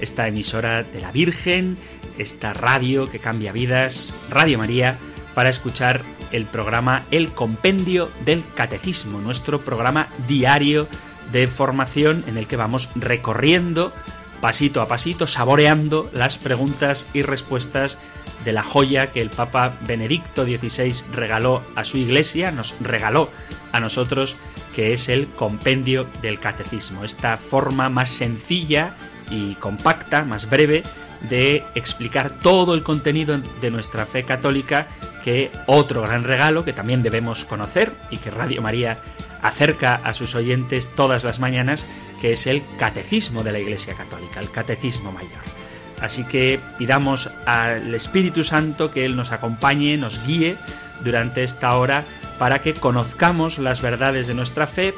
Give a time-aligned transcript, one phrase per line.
[0.00, 1.76] esta emisora de la Virgen,
[2.18, 4.98] esta radio que cambia vidas, Radio María,
[5.34, 6.02] para escuchar
[6.32, 10.88] el programa El Compendio del Catecismo, nuestro programa diario
[11.32, 13.92] de formación en el que vamos recorriendo
[14.40, 17.98] pasito a pasito, saboreando las preguntas y respuestas
[18.44, 23.30] de la joya que el Papa Benedicto XVI regaló a su iglesia, nos regaló
[23.72, 24.36] a nosotros,
[24.74, 28.94] que es el compendio del catecismo, esta forma más sencilla
[29.30, 30.82] y compacta, más breve,
[31.28, 34.86] de explicar todo el contenido de nuestra fe católica,
[35.24, 38.98] que otro gran regalo que también debemos conocer y que Radio María
[39.42, 41.86] acerca a sus oyentes todas las mañanas,
[42.20, 45.42] que es el catecismo de la Iglesia Católica, el catecismo mayor.
[46.00, 50.56] Así que pidamos al Espíritu Santo que Él nos acompañe, nos guíe
[51.02, 52.04] durante esta hora
[52.38, 54.94] para que conozcamos las verdades de nuestra fe,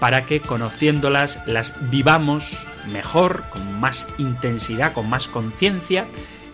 [0.00, 6.06] para que conociéndolas las vivamos mejor, con más intensidad, con más conciencia,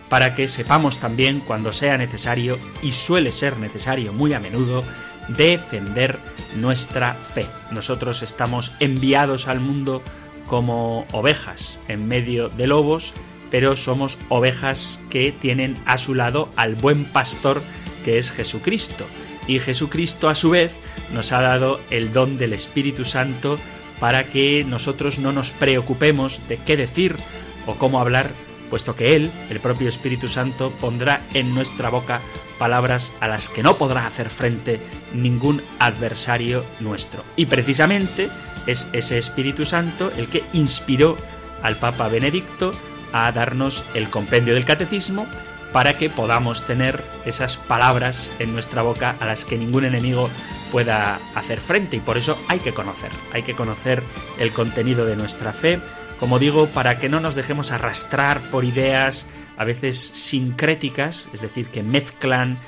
[0.09, 4.83] para que sepamos también cuando sea necesario, y suele ser necesario muy a menudo,
[5.29, 6.19] defender
[6.55, 7.45] nuestra fe.
[7.71, 10.01] Nosotros estamos enviados al mundo
[10.47, 13.13] como ovejas en medio de lobos,
[13.49, 17.61] pero somos ovejas que tienen a su lado al buen pastor
[18.03, 19.05] que es Jesucristo.
[19.51, 20.71] Y Jesucristo a su vez
[21.13, 23.59] nos ha dado el don del Espíritu Santo
[23.99, 27.17] para que nosotros no nos preocupemos de qué decir
[27.65, 28.31] o cómo hablar,
[28.69, 32.21] puesto que Él, el propio Espíritu Santo, pondrá en nuestra boca
[32.59, 34.79] palabras a las que no podrá hacer frente
[35.13, 37.21] ningún adversario nuestro.
[37.35, 38.29] Y precisamente
[38.67, 41.17] es ese Espíritu Santo el que inspiró
[41.61, 42.71] al Papa Benedicto
[43.11, 45.27] a darnos el compendio del catecismo
[45.71, 50.29] para que podamos tener esas palabras en nuestra boca a las que ningún enemigo
[50.71, 54.03] pueda hacer frente y por eso hay que conocer, hay que conocer
[54.39, 55.79] el contenido de nuestra fe,
[56.19, 59.25] como digo, para que no nos dejemos arrastrar por ideas
[59.57, 62.59] a veces sincréticas, es decir, que mezclan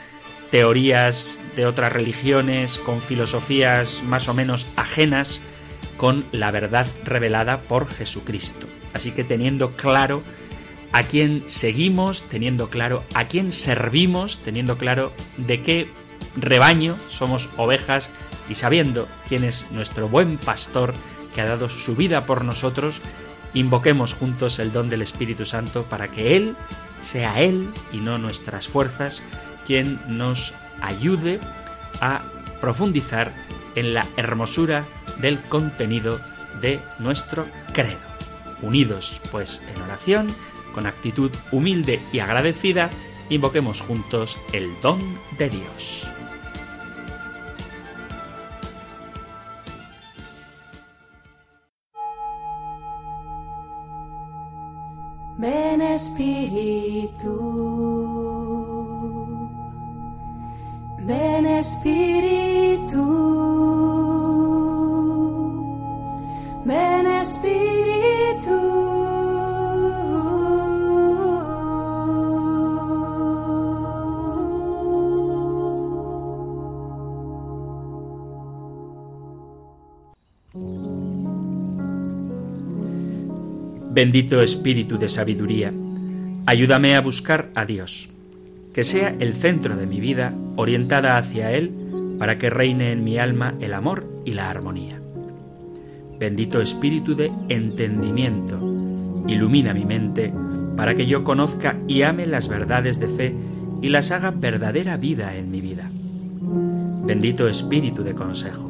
[0.50, 5.42] teorías de otras religiones con filosofías más o menos ajenas
[5.98, 8.68] con la verdad revelada por Jesucristo.
[8.94, 10.22] Así que teniendo claro
[10.94, 15.90] a quién seguimos, teniendo claro a quién servimos, teniendo claro de qué
[16.36, 18.12] rebaño somos ovejas
[18.48, 20.94] y sabiendo quién es nuestro buen pastor
[21.34, 23.02] que ha dado su vida por nosotros,
[23.56, 26.56] invoquemos juntos el don del Espíritu Santo para que Él
[27.02, 29.24] sea Él y no nuestras fuerzas
[29.66, 31.40] quien nos ayude
[32.02, 32.22] a
[32.62, 33.34] profundizar
[33.76, 34.86] en la hermosura
[35.20, 36.20] del contenido
[36.62, 37.98] de nuestro credo.
[38.62, 40.28] Unidos pues en oración,
[40.74, 42.90] con actitud humilde y agradecida,
[43.30, 46.12] invoquemos juntos el don de Dios.
[55.38, 57.36] Ven Espíritu,
[84.04, 85.72] Bendito Espíritu de Sabiduría,
[86.46, 88.10] ayúdame a buscar a Dios,
[88.74, 91.72] que sea el centro de mi vida orientada hacia Él
[92.20, 95.00] para que reine en mi alma el amor y la armonía.
[96.20, 98.60] Bendito Espíritu de entendimiento,
[99.26, 100.34] ilumina mi mente
[100.76, 103.34] para que yo conozca y ame las verdades de fe
[103.82, 105.90] y las haga verdadera vida en mi vida.
[107.06, 108.70] Bendito Espíritu de consejo,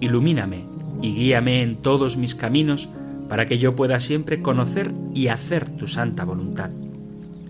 [0.00, 0.64] ilumíname
[1.02, 2.88] y guíame en todos mis caminos
[3.28, 6.70] para que yo pueda siempre conocer y hacer tu santa voluntad.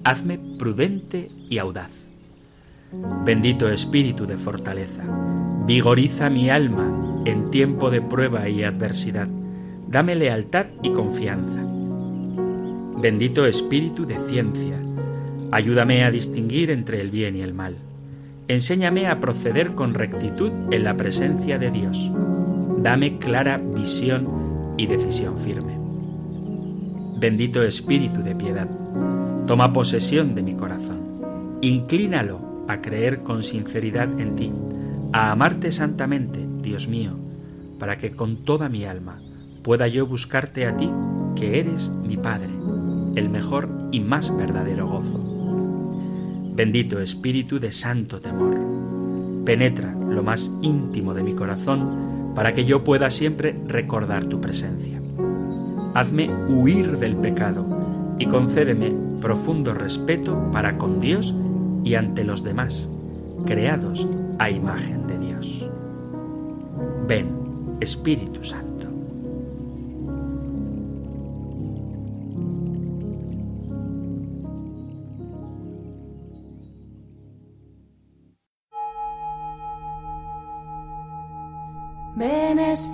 [0.04, 1.90] Hazme prudente y audaz.
[3.24, 5.02] Bendito Espíritu de fortaleza,
[5.66, 9.28] vigoriza mi alma en tiempo de prueba y adversidad.
[9.88, 11.62] Dame lealtad y confianza.
[12.98, 14.80] Bendito Espíritu de ciencia,
[15.50, 17.76] ayúdame a distinguir entre el bien y el mal.
[18.48, 22.10] Enséñame a proceder con rectitud en la presencia de Dios.
[22.78, 24.45] Dame clara visión
[24.76, 25.78] y decisión firme.
[27.18, 28.68] Bendito Espíritu de piedad,
[29.46, 34.52] toma posesión de mi corazón, inclínalo a creer con sinceridad en ti,
[35.12, 37.12] a amarte santamente, Dios mío,
[37.78, 39.20] para que con toda mi alma
[39.62, 40.90] pueda yo buscarte a ti,
[41.36, 42.50] que eres mi Padre,
[43.14, 45.20] el mejor y más verdadero gozo.
[46.54, 48.58] Bendito Espíritu de santo temor,
[49.44, 55.00] penetra lo más íntimo de mi corazón para que yo pueda siempre recordar tu presencia.
[55.94, 57.66] Hazme huir del pecado
[58.18, 61.34] y concédeme profundo respeto para con Dios
[61.82, 62.90] y ante los demás,
[63.46, 64.06] creados
[64.38, 65.70] a imagen de Dios.
[67.08, 68.65] Ven, Espíritu Santo.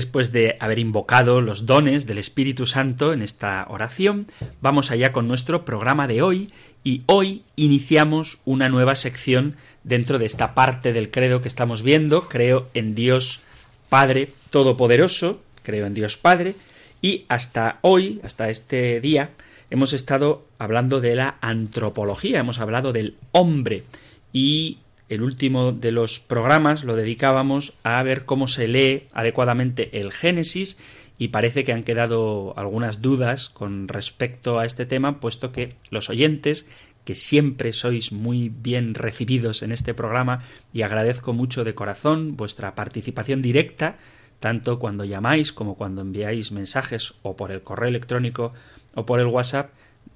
[0.00, 4.28] Después de haber invocado los dones del Espíritu Santo en esta oración,
[4.62, 10.24] vamos allá con nuestro programa de hoy y hoy iniciamos una nueva sección dentro de
[10.24, 12.30] esta parte del credo que estamos viendo.
[12.30, 13.42] Creo en Dios
[13.90, 16.54] Padre Todopoderoso, creo en Dios Padre
[17.02, 19.32] y hasta hoy, hasta este día,
[19.68, 23.84] hemos estado hablando de la antropología, hemos hablado del hombre
[24.32, 24.78] y
[25.10, 30.78] el último de los programas lo dedicábamos a ver cómo se lee adecuadamente el Génesis
[31.18, 36.08] y parece que han quedado algunas dudas con respecto a este tema, puesto que los
[36.08, 36.66] oyentes,
[37.04, 42.76] que siempre sois muy bien recibidos en este programa y agradezco mucho de corazón vuestra
[42.76, 43.98] participación directa,
[44.38, 48.52] tanto cuando llamáis como cuando enviáis mensajes o por el correo electrónico
[48.94, 49.72] o por el WhatsApp,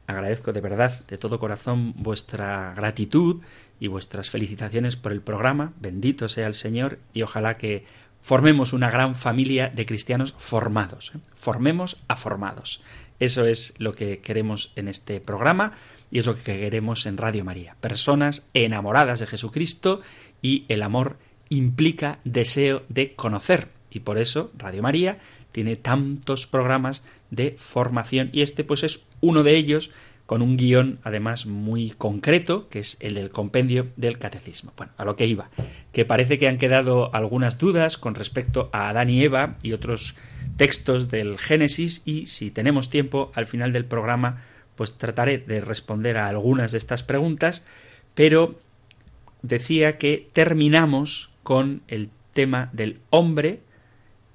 [0.06, 3.42] agradezco de verdad, de todo corazón, vuestra gratitud
[3.80, 5.72] y vuestras felicitaciones por el programa.
[5.80, 7.84] Bendito sea el Señor y ojalá que
[8.22, 11.12] formemos una gran familia de cristianos formados.
[11.14, 11.18] ¿eh?
[11.34, 12.82] Formemos a formados.
[13.20, 15.72] Eso es lo que queremos en este programa
[16.10, 17.76] y es lo que queremos en Radio María.
[17.80, 20.00] Personas enamoradas de Jesucristo
[20.42, 21.18] y el amor
[21.48, 23.68] implica deseo de conocer.
[23.90, 25.18] Y por eso Radio María
[25.54, 29.92] tiene tantos programas de formación y este pues es uno de ellos
[30.26, 34.72] con un guion además muy concreto, que es el del compendio del catecismo.
[34.76, 35.50] Bueno, a lo que iba,
[35.92, 40.16] que parece que han quedado algunas dudas con respecto a Adán y Eva y otros
[40.56, 44.42] textos del Génesis y si tenemos tiempo al final del programa
[44.74, 47.64] pues trataré de responder a algunas de estas preguntas,
[48.16, 48.58] pero
[49.42, 53.60] decía que terminamos con el tema del hombre,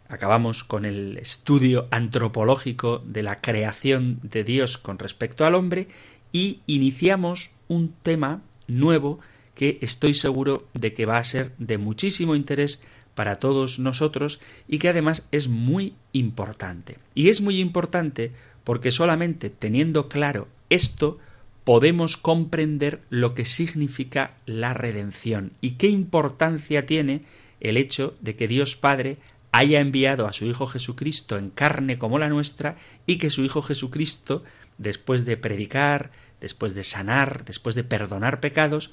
[0.09, 5.87] Acabamos con el estudio antropológico de la creación de Dios con respecto al hombre
[6.31, 9.19] y iniciamos un tema nuevo
[9.53, 12.81] que estoy seguro de que va a ser de muchísimo interés
[13.13, 16.97] para todos nosotros y que además es muy importante.
[17.13, 18.31] Y es muy importante
[18.63, 21.19] porque solamente teniendo claro esto
[21.63, 27.21] podemos comprender lo que significa la redención y qué importancia tiene
[27.59, 29.17] el hecho de que Dios Padre
[29.51, 33.61] haya enviado a su Hijo Jesucristo en carne como la nuestra y que su Hijo
[33.61, 34.43] Jesucristo,
[34.77, 38.91] después de predicar, después de sanar, después de perdonar pecados,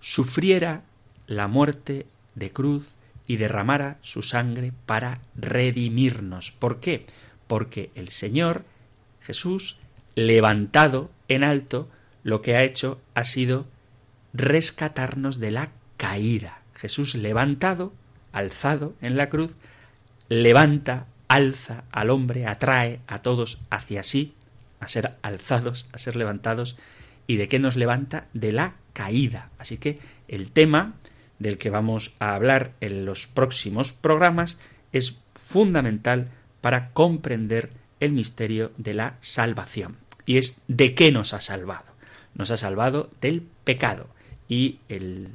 [0.00, 0.82] sufriera
[1.26, 2.96] la muerte de cruz
[3.26, 6.52] y derramara su sangre para redimirnos.
[6.52, 7.06] ¿Por qué?
[7.46, 8.64] Porque el Señor
[9.20, 9.78] Jesús,
[10.14, 11.88] levantado en alto,
[12.24, 13.66] lo que ha hecho ha sido
[14.32, 16.62] rescatarnos de la caída.
[16.74, 17.92] Jesús levantado
[18.32, 19.52] alzado en la cruz,
[20.28, 24.34] levanta, alza al hombre, atrae a todos hacia sí,
[24.80, 26.76] a ser alzados, a ser levantados.
[27.26, 28.26] ¿Y de qué nos levanta?
[28.32, 29.50] De la caída.
[29.58, 30.94] Así que el tema
[31.38, 34.58] del que vamos a hablar en los próximos programas
[34.92, 36.28] es fundamental
[36.60, 37.70] para comprender
[38.00, 39.96] el misterio de la salvación.
[40.26, 41.86] Y es de qué nos ha salvado.
[42.34, 44.08] Nos ha salvado del pecado.
[44.48, 45.28] Y el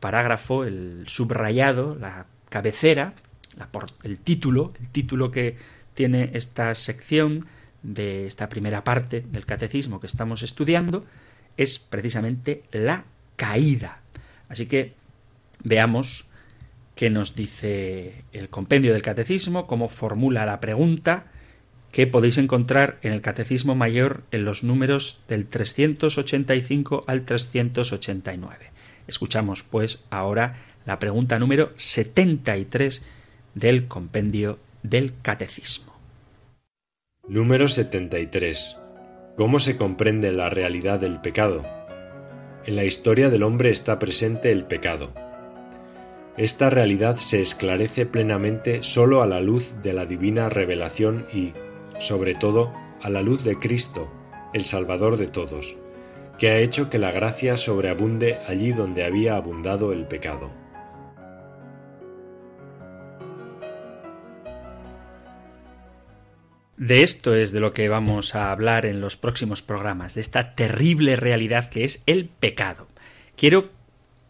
[0.00, 3.14] parágrafo, el subrayado, la cabecera,
[4.02, 5.56] el título, el título que
[5.94, 7.46] tiene esta sección
[7.82, 11.04] de esta primera parte del catecismo que estamos estudiando,
[11.56, 13.04] es precisamente la
[13.36, 14.00] caída.
[14.48, 14.94] Así que
[15.62, 16.26] veamos
[16.94, 21.26] qué nos dice el compendio del catecismo, cómo formula la pregunta
[21.92, 28.75] que podéis encontrar en el Catecismo Mayor en los números del 385 al 389.
[29.06, 33.02] Escuchamos, pues, ahora la pregunta número 73
[33.54, 35.92] del compendio del Catecismo.
[37.28, 38.76] Número 73.
[39.36, 41.64] ¿Cómo se comprende la realidad del pecado?
[42.64, 45.12] En la historia del hombre está presente el pecado.
[46.36, 51.54] Esta realidad se esclarece plenamente sólo a la luz de la divina revelación y,
[51.98, 52.72] sobre todo,
[53.02, 54.10] a la luz de Cristo,
[54.52, 55.76] el Salvador de todos,
[56.38, 60.50] que ha hecho que la gracia sobreabunde allí donde había abundado el pecado.
[66.76, 70.54] De esto es de lo que vamos a hablar en los próximos programas, de esta
[70.54, 72.86] terrible realidad que es el pecado.
[73.34, 73.70] Quiero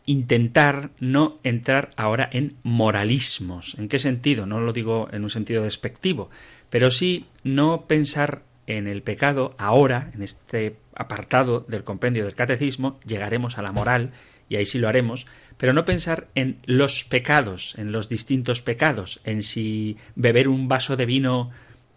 [0.07, 3.75] intentar no entrar ahora en moralismos.
[3.79, 4.47] ¿En qué sentido?
[4.47, 6.31] No lo digo en un sentido despectivo,
[6.71, 12.99] pero sí no pensar en el pecado ahora, en este apartado del compendio del catecismo,
[13.07, 14.13] llegaremos a la moral,
[14.49, 19.21] y ahí sí lo haremos, pero no pensar en los pecados, en los distintos pecados,
[19.25, 21.51] en si beber un vaso de vino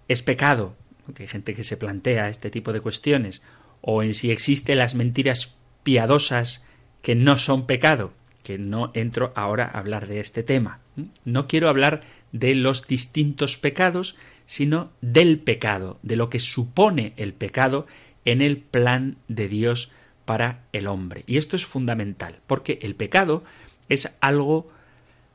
[0.07, 3.41] es pecado, porque hay gente que se plantea este tipo de cuestiones,
[3.81, 6.65] o en si existen las mentiras piadosas
[7.01, 10.79] que no son pecado, que no entro ahora a hablar de este tema.
[11.25, 14.15] No quiero hablar de los distintos pecados,
[14.49, 17.85] sino del pecado, de lo que supone el pecado
[18.25, 19.91] en el plan de Dios
[20.25, 21.23] para el hombre.
[21.27, 23.43] Y esto es fundamental, porque el pecado
[23.89, 24.67] es algo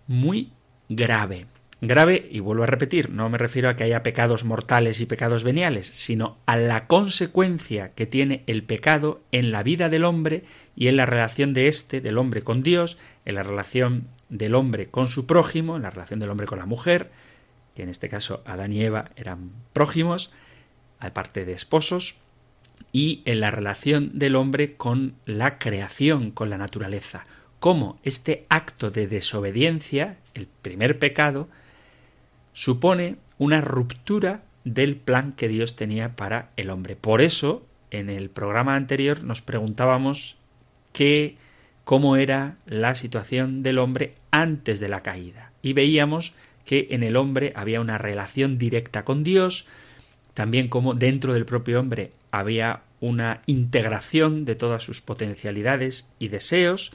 [0.08, 0.50] muy
[0.88, 1.46] grave.
[1.80, 5.44] Grave, y vuelvo a repetir, no me refiero a que haya pecados mortales y pecados
[5.44, 10.42] veniales, sino a la consecuencia que tiene el pecado en la vida del hombre
[10.74, 14.88] y en la relación de éste, del hombre con Dios, en la relación del hombre
[14.88, 17.12] con su prójimo, en la relación del hombre con la mujer,
[17.74, 20.30] que en este caso Adán y Eva eran prójimos,
[21.00, 22.16] aparte de esposos,
[22.92, 27.26] y en la relación del hombre con la creación, con la naturaleza.
[27.60, 31.48] Cómo este acto de desobediencia, el primer pecado,
[32.52, 36.96] supone una ruptura del plan que Dios tenía para el hombre.
[36.96, 40.36] Por eso, en el programa anterior nos preguntábamos
[40.92, 41.36] qué,
[41.84, 45.52] cómo era la situación del hombre antes de la caída.
[45.62, 49.66] Y veíamos que en el hombre había una relación directa con Dios,
[50.34, 56.92] también como dentro del propio hombre había una integración de todas sus potencialidades y deseos,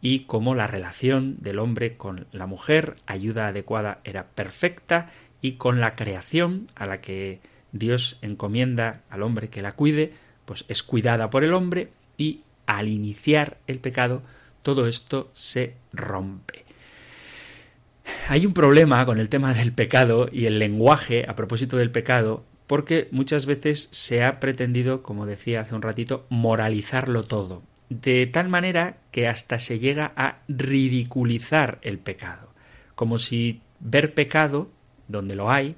[0.00, 5.10] y cómo la relación del hombre con la mujer, ayuda adecuada, era perfecta,
[5.40, 7.40] y con la creación a la que
[7.72, 10.12] Dios encomienda al hombre que la cuide,
[10.44, 14.22] pues es cuidada por el hombre y al iniciar el pecado
[14.62, 16.61] todo esto se rompe.
[18.32, 22.46] Hay un problema con el tema del pecado y el lenguaje a propósito del pecado
[22.66, 28.48] porque muchas veces se ha pretendido, como decía hace un ratito, moralizarlo todo de tal
[28.48, 32.54] manera que hasta se llega a ridiculizar el pecado,
[32.94, 34.70] como si ver pecado,
[35.08, 35.76] donde lo hay,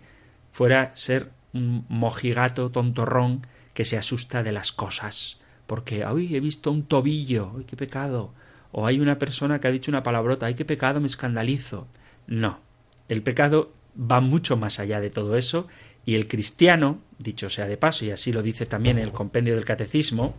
[0.52, 6.70] fuera ser un mojigato tontorrón que se asusta de las cosas, porque hoy he visto
[6.70, 8.32] un tobillo, ¡ay, qué pecado!
[8.70, 11.88] O hay una persona que ha dicho una palabrota, ¡ay, qué pecado, me escandalizo!
[12.26, 12.60] No,
[13.08, 15.68] el pecado va mucho más allá de todo eso,
[16.06, 19.64] y el cristiano, dicho sea de paso, y así lo dice también el compendio del
[19.64, 20.34] catecismo,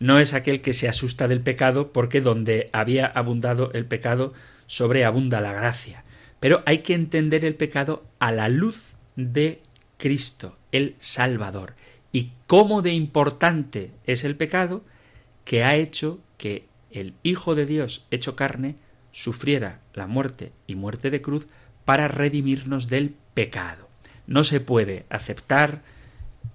[0.00, 4.32] no es aquel que se asusta del pecado porque donde había abundado el pecado
[4.66, 6.04] sobreabunda la gracia.
[6.40, 9.60] Pero hay que entender el pecado a la luz de
[9.98, 11.74] Cristo, el Salvador.
[12.12, 14.82] Y cómo de importante es el pecado
[15.44, 18.76] que ha hecho que el Hijo de Dios hecho carne
[19.12, 21.46] sufriera la muerte y muerte de cruz
[21.84, 23.88] para redimirnos del pecado.
[24.26, 25.82] No se puede aceptar,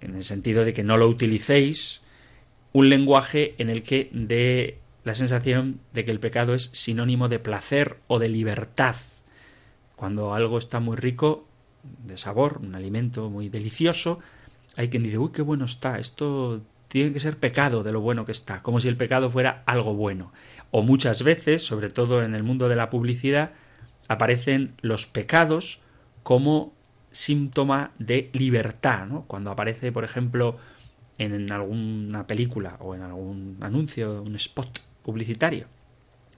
[0.02, 2.02] en el sentido de que no lo utilicéis,
[2.74, 7.40] un lenguaje en el que dé la sensación de que el pecado es sinónimo de
[7.40, 8.96] placer o de libertad.
[9.96, 11.46] Cuando algo está muy rico,
[12.06, 14.20] de sabor, un alimento muy delicioso,
[14.76, 18.26] hay quien dice, uy, qué bueno está, esto tiene que ser pecado de lo bueno
[18.26, 20.32] que está, como si el pecado fuera algo bueno.
[20.72, 23.52] O muchas veces, sobre todo en el mundo de la publicidad,
[24.08, 25.82] aparecen los pecados
[26.24, 26.74] como
[27.12, 29.24] síntoma de libertad, ¿no?
[29.28, 30.58] Cuando aparece, por ejemplo,
[31.18, 35.68] en alguna película o en algún anuncio, un spot publicitario.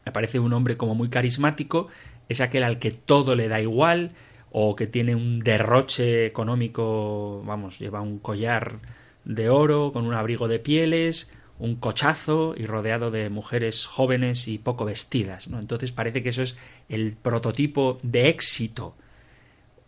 [0.05, 1.87] Aparece un hombre como muy carismático,
[2.29, 4.11] es aquel al que todo le da igual
[4.51, 8.79] o que tiene un derroche económico, vamos, lleva un collar
[9.25, 14.57] de oro con un abrigo de pieles, un cochazo y rodeado de mujeres jóvenes y
[14.57, 15.59] poco vestidas, ¿no?
[15.59, 16.55] Entonces parece que eso es
[16.89, 18.95] el prototipo de éxito,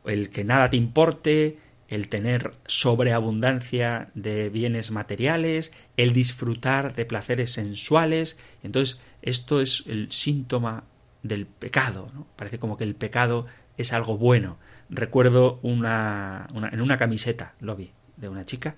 [0.06, 1.58] el que nada te importe,
[1.90, 8.38] el tener sobreabundancia de bienes materiales, el disfrutar de placeres sensuales.
[8.62, 10.84] Entonces, esto es el síntoma
[11.24, 12.12] del pecado.
[12.36, 13.48] Parece como que el pecado
[13.78, 14.58] es algo bueno.
[14.90, 18.76] Recuerdo una, en una camiseta, lo vi, de una chica,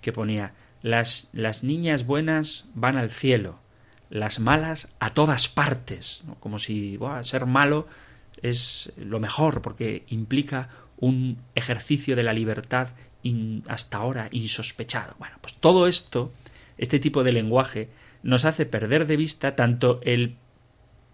[0.00, 3.58] que ponía las, las niñas buenas van al cielo,
[4.10, 7.86] las malas a todas partes, como si ser malo
[8.42, 12.88] es lo mejor porque implica un ejercicio de la libertad
[13.68, 15.14] hasta ahora insospechado.
[15.18, 16.32] Bueno, pues todo esto,
[16.76, 17.88] este tipo de lenguaje,
[18.22, 20.36] nos hace perder de vista tanto el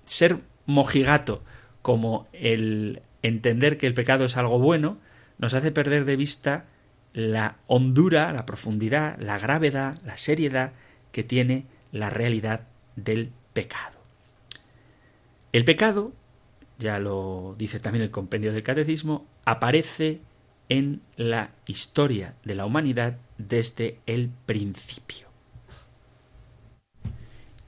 [0.04, 1.42] ser mojigato
[1.82, 4.98] como el entender que el pecado es algo bueno,
[5.38, 6.66] nos hace perder de vista
[7.12, 10.72] la hondura, la profundidad, la gravedad, la seriedad
[11.12, 13.98] que tiene la realidad del pecado.
[15.52, 16.12] El pecado,
[16.78, 20.20] ya lo dice también el compendio del catecismo, aparece
[20.68, 25.27] en la historia de la humanidad desde el principio.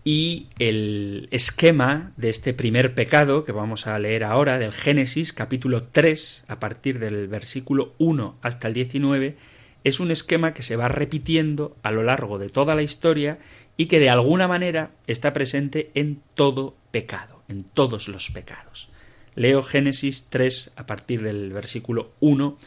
[0.03, 5.83] Y el esquema de este primer pecado que vamos a leer ahora del Génesis capítulo
[5.83, 9.37] 3 a partir del versículo 1 hasta el 19
[9.85, 13.39] es un esquema que se va repitiendo a lo largo de toda la historia
[13.77, 18.89] y que de alguna manera está presente en todo pecado, en todos los pecados.
[19.35, 22.59] Leo Génesis 3 a partir del versículo 1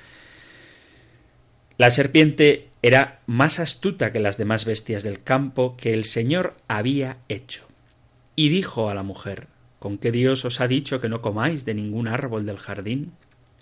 [1.77, 7.17] la serpiente era más astuta que las demás bestias del campo que el Señor había
[7.29, 7.65] hecho.
[8.35, 9.47] Y dijo a la mujer,
[9.79, 13.13] ¿Con qué Dios os ha dicho que no comáis de ningún árbol del jardín?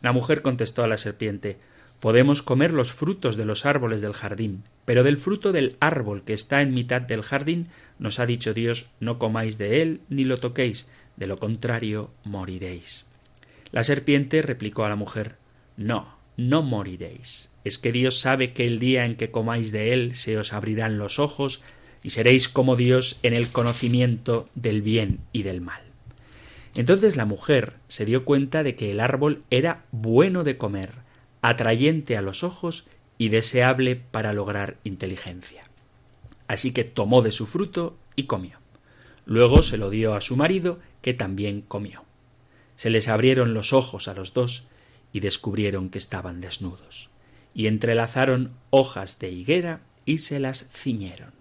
[0.01, 1.59] La mujer contestó a la serpiente,
[1.99, 6.33] Podemos comer los frutos de los árboles del jardín, pero del fruto del árbol que
[6.33, 7.67] está en mitad del jardín
[7.99, 13.05] nos ha dicho Dios, no comáis de él ni lo toquéis, de lo contrario moriréis.
[13.71, 15.35] La serpiente replicó a la mujer,
[15.77, 20.15] No, no moriréis es que Dios sabe que el día en que comáis de él
[20.15, 21.61] se os abrirán los ojos
[22.03, 25.81] y seréis como Dios en el conocimiento del bien y del mal.
[26.75, 30.91] Entonces la mujer se dio cuenta de que el árbol era bueno de comer,
[31.41, 32.85] atrayente a los ojos
[33.17, 35.63] y deseable para lograr inteligencia.
[36.47, 38.57] Así que tomó de su fruto y comió.
[39.25, 42.03] Luego se lo dio a su marido, que también comió.
[42.75, 44.65] Se les abrieron los ojos a los dos
[45.13, 47.09] y descubrieron que estaban desnudos
[47.53, 51.31] y entrelazaron hojas de higuera y se las ciñeron.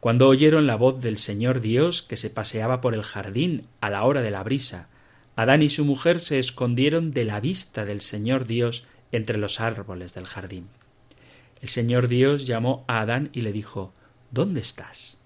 [0.00, 4.04] Cuando oyeron la voz del Señor Dios que se paseaba por el jardín a la
[4.04, 4.88] hora de la brisa,
[5.36, 10.14] Adán y su mujer se escondieron de la vista del Señor Dios entre los árboles
[10.14, 10.66] del jardín.
[11.60, 13.92] El Señor Dios llamó a Adán y le dijo
[14.30, 15.18] ¿Dónde estás?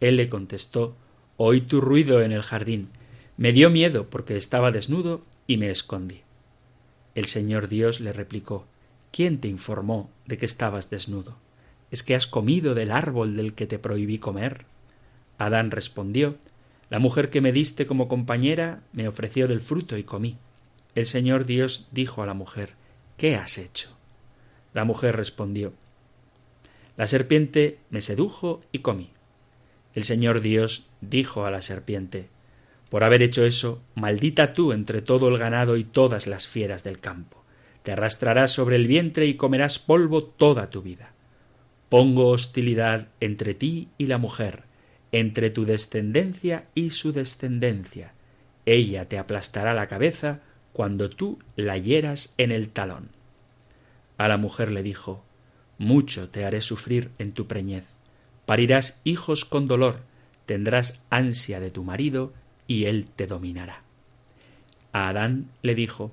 [0.00, 0.96] Él le contestó
[1.36, 2.88] Oí tu ruido en el jardín.
[3.36, 6.25] Me dio miedo porque estaba desnudo y me escondí.
[7.16, 8.66] El Señor Dios le replicó
[9.10, 11.38] ¿Quién te informó de que estabas desnudo?
[11.90, 14.66] ¿Es que has comido del árbol del que te prohibí comer?
[15.38, 16.36] Adán respondió
[16.90, 20.36] La mujer que me diste como compañera me ofreció del fruto y comí.
[20.94, 22.74] El Señor Dios dijo a la mujer
[23.16, 23.96] ¿Qué has hecho?
[24.74, 25.72] La mujer respondió
[26.98, 29.08] La serpiente me sedujo y comí.
[29.94, 32.28] El Señor Dios dijo a la serpiente
[32.90, 37.00] Por haber hecho eso, maldita tú entre todo el ganado y todas las fieras del
[37.00, 37.46] campo
[37.86, 41.12] te arrastrarás sobre el vientre y comerás polvo toda tu vida.
[41.88, 44.64] Pongo hostilidad entre ti y la mujer,
[45.12, 48.12] entre tu descendencia y su descendencia.
[48.64, 50.40] Ella te aplastará la cabeza
[50.72, 53.10] cuando tú la hieras en el talón.
[54.18, 55.22] A la mujer le dijo
[55.78, 57.84] Mucho te haré sufrir en tu preñez.
[58.46, 60.00] Parirás hijos con dolor,
[60.44, 62.32] tendrás ansia de tu marido,
[62.66, 63.82] y él te dominará.
[64.92, 66.12] A Adán le dijo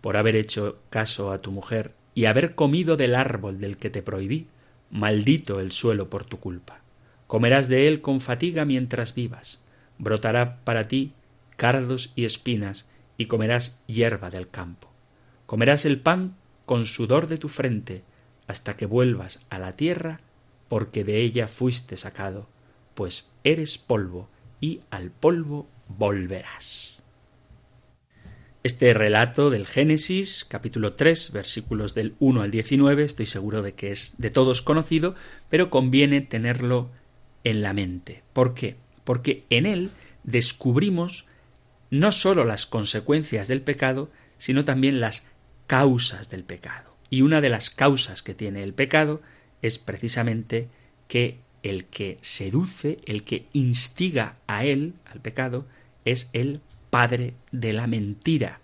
[0.00, 4.02] por haber hecho caso a tu mujer y haber comido del árbol del que te
[4.02, 4.46] prohibí,
[4.90, 6.80] maldito el suelo por tu culpa.
[7.26, 9.60] Comerás de él con fatiga mientras vivas.
[9.98, 11.12] Brotará para ti
[11.56, 14.90] cardos y espinas, y comerás hierba del campo.
[15.46, 16.34] Comerás el pan
[16.66, 18.02] con sudor de tu frente,
[18.48, 20.20] hasta que vuelvas a la tierra,
[20.68, 22.48] porque de ella fuiste sacado,
[22.94, 24.28] pues eres polvo,
[24.60, 27.02] y al polvo volverás.
[28.64, 33.90] Este relato del Génesis, capítulo 3, versículos del 1 al 19, estoy seguro de que
[33.90, 35.16] es de todos conocido,
[35.50, 36.90] pero conviene tenerlo
[37.42, 38.22] en la mente.
[38.32, 38.76] ¿Por qué?
[39.02, 39.90] Porque en él
[40.22, 41.26] descubrimos
[41.90, 45.28] no sólo las consecuencias del pecado, sino también las
[45.66, 46.94] causas del pecado.
[47.10, 49.20] Y una de las causas que tiene el pecado
[49.60, 50.68] es precisamente
[51.08, 55.66] que el que seduce, el que instiga a él, al pecado,
[56.04, 56.60] es el
[56.90, 58.60] padre de la mentira.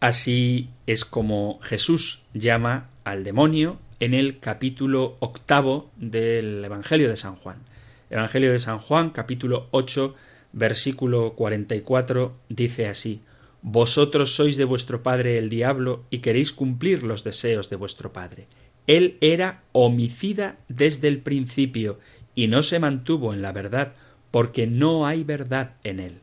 [0.00, 7.36] Así es como Jesús llama al demonio en el capítulo octavo del Evangelio de San
[7.36, 7.56] Juan.
[8.10, 10.14] Evangelio de San Juan, capítulo 8,
[10.52, 13.22] versículo 44, dice así,
[13.62, 18.46] Vosotros sois de vuestro padre el diablo y queréis cumplir los deseos de vuestro padre.
[18.86, 21.98] Él era homicida desde el principio
[22.34, 23.94] y no se mantuvo en la verdad,
[24.36, 26.20] porque no hay verdad en él.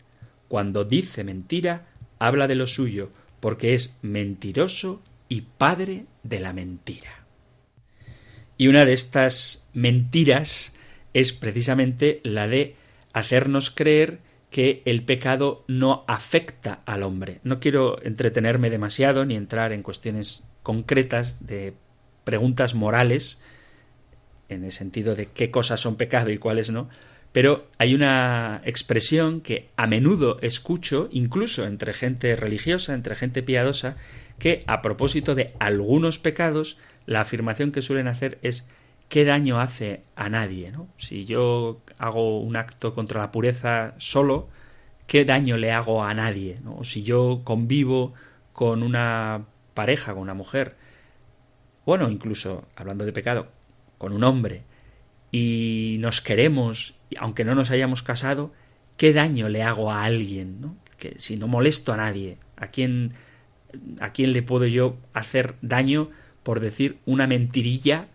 [0.48, 1.88] Cuando dice mentira,
[2.20, 7.26] habla de lo suyo, porque es mentiroso y padre de la mentira.
[8.56, 10.76] Y una de estas mentiras
[11.16, 12.76] es precisamente la de
[13.14, 14.20] hacernos creer
[14.52, 17.40] que el pecado no afecta al hombre.
[17.42, 21.74] No quiero entretenerme demasiado ni entrar en cuestiones concretas de
[22.26, 23.42] preguntas morales,
[24.50, 26.90] en el sentido de qué cosas son pecado y cuáles no,
[27.34, 33.98] pero hay una expresión que a menudo escucho, incluso entre gente religiosa, entre gente piadosa,
[34.38, 38.68] que a propósito de algunos pecados, la afirmación que suelen hacer es
[39.10, 40.72] qué daño hace a nadie.
[40.72, 40.88] ¿no?
[40.98, 44.48] Si yo hago un acto contra la pureza solo,
[45.08, 46.60] ¿qué daño le hago a nadie?
[46.64, 46.84] ¿no?
[46.84, 48.14] Si yo convivo
[48.54, 50.76] con una pareja, con una mujer,
[51.84, 53.48] bueno, incluso hablando de pecado,
[53.98, 54.62] con un hombre,
[55.32, 58.52] y nos queremos, aunque no nos hayamos casado,
[58.98, 60.62] ¿qué daño le hago a alguien?
[60.62, 60.76] ¿no?
[60.98, 63.14] Que si no molesto a nadie, ¿a quién,
[64.00, 66.10] ¿a quién le puedo yo hacer daño
[66.44, 68.08] por decir una mentirilla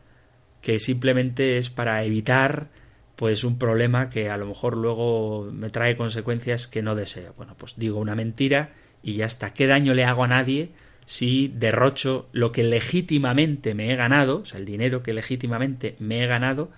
[0.61, 2.69] que simplemente es para evitar
[3.17, 7.35] pues un problema que a lo mejor luego me trae consecuencias que no deseo.
[7.37, 8.71] Bueno, pues digo una mentira
[9.03, 9.53] y ya está.
[9.53, 10.71] ¿Qué daño le hago a nadie
[11.05, 16.23] si derrocho lo que legítimamente me he ganado, o sea, el dinero que legítimamente me
[16.23, 16.71] he ganado,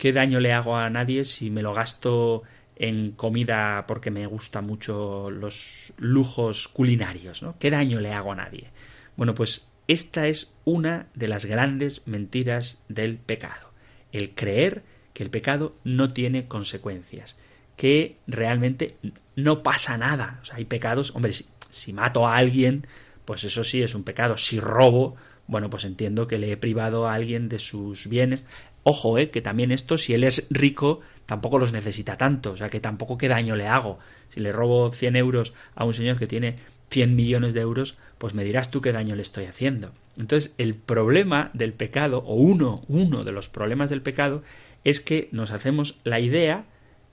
[0.00, 2.42] ¿qué daño le hago a nadie si me lo gasto
[2.74, 7.42] en comida porque me gustan mucho los lujos culinarios?
[7.42, 7.56] ¿no?
[7.58, 8.70] ¿Qué daño le hago a nadie?
[9.14, 13.72] Bueno, pues esta es una de las grandes mentiras del pecado.
[14.10, 17.36] El creer que el pecado no tiene consecuencias,
[17.76, 18.96] que realmente
[19.36, 20.40] no pasa nada.
[20.52, 21.34] Hay pecados, hombre,
[21.68, 22.86] si mato a alguien,
[23.26, 24.38] pues eso sí es un pecado.
[24.38, 28.44] Si robo, bueno, pues entiendo que le he privado a alguien de sus bienes.
[28.82, 32.70] Ojo, eh, que también esto, si él es rico, tampoco los necesita tanto, o sea
[32.70, 33.98] que tampoco qué daño le hago.
[34.30, 36.56] Si le robo 100 euros a un señor que tiene
[36.90, 39.92] 100 millones de euros, pues me dirás tú qué daño le estoy haciendo.
[40.16, 44.42] Entonces, el problema del pecado, o uno, uno de los problemas del pecado,
[44.84, 46.64] es que nos hacemos la idea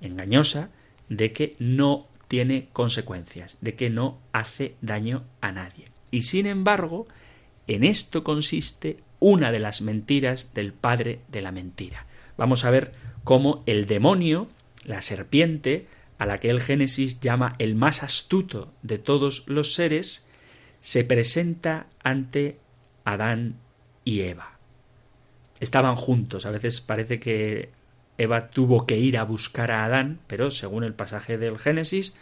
[0.02, 0.70] engañosa
[1.10, 5.86] de que no tiene consecuencias, de que no hace daño a nadie.
[6.12, 7.08] Y sin embargo,
[7.68, 12.06] en esto consiste una de las mentiras del padre de la mentira.
[12.38, 14.48] Vamos a ver cómo el demonio,
[14.84, 20.26] la serpiente, a la que el Génesis llama el más astuto de todos los seres,
[20.82, 22.60] se presenta ante
[23.04, 23.56] Adán
[24.04, 24.58] y Eva.
[25.60, 27.72] Estaban juntos, a veces parece que
[28.18, 32.16] Eva tuvo que ir a buscar a Adán, pero según el pasaje del Génesis,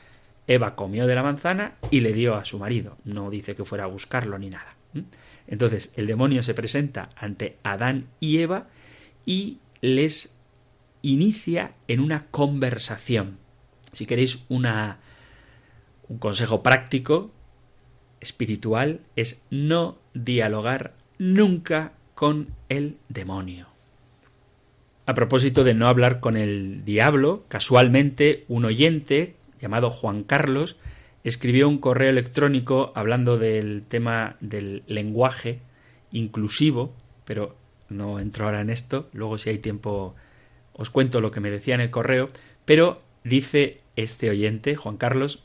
[0.48, 2.98] Eva comió de la manzana y le dio a su marido.
[3.04, 4.76] No dice que fuera a buscarlo ni nada.
[5.48, 8.68] Entonces el demonio se presenta ante Adán y Eva
[9.26, 10.38] y les
[11.02, 13.38] inicia en una conversación.
[13.92, 15.00] Si queréis una,
[16.10, 17.32] un consejo práctico,
[18.20, 23.68] espiritual, es no dialogar nunca con el demonio.
[25.06, 30.78] A propósito de no hablar con el diablo, casualmente un oyente llamado Juan Carlos
[31.26, 35.60] escribió un correo electrónico hablando del tema del lenguaje
[36.12, 36.94] inclusivo,
[37.26, 37.58] pero
[37.90, 40.16] no entro ahora en esto, luego si hay tiempo
[40.74, 42.30] os cuento lo que me decía en el correo,
[42.66, 45.44] pero dice este oyente, Juan Carlos,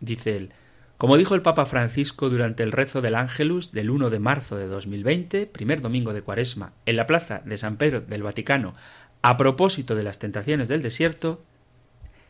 [0.00, 0.50] dice él,
[0.98, 4.66] como dijo el Papa Francisco durante el rezo del Ángelus del 1 de marzo de
[4.66, 8.74] 2020, primer domingo de Cuaresma, en la plaza de San Pedro del Vaticano,
[9.22, 11.42] a propósito de las tentaciones del desierto,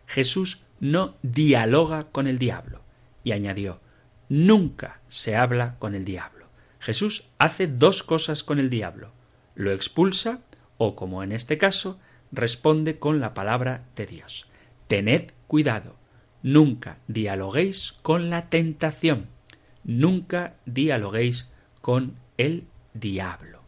[0.07, 2.83] Jesús no dialoga con el diablo.
[3.25, 3.81] Y añadió,
[4.29, 6.47] nunca se habla con el diablo.
[6.79, 9.13] Jesús hace dos cosas con el diablo.
[9.55, 10.41] Lo expulsa
[10.79, 11.99] o, como en este caso,
[12.33, 14.49] responde con la palabra de Dios.
[14.87, 15.97] Tened cuidado.
[16.43, 19.27] Nunca dialoguéis con la tentación.
[19.85, 23.63] Nunca dialoguéis con el diablo.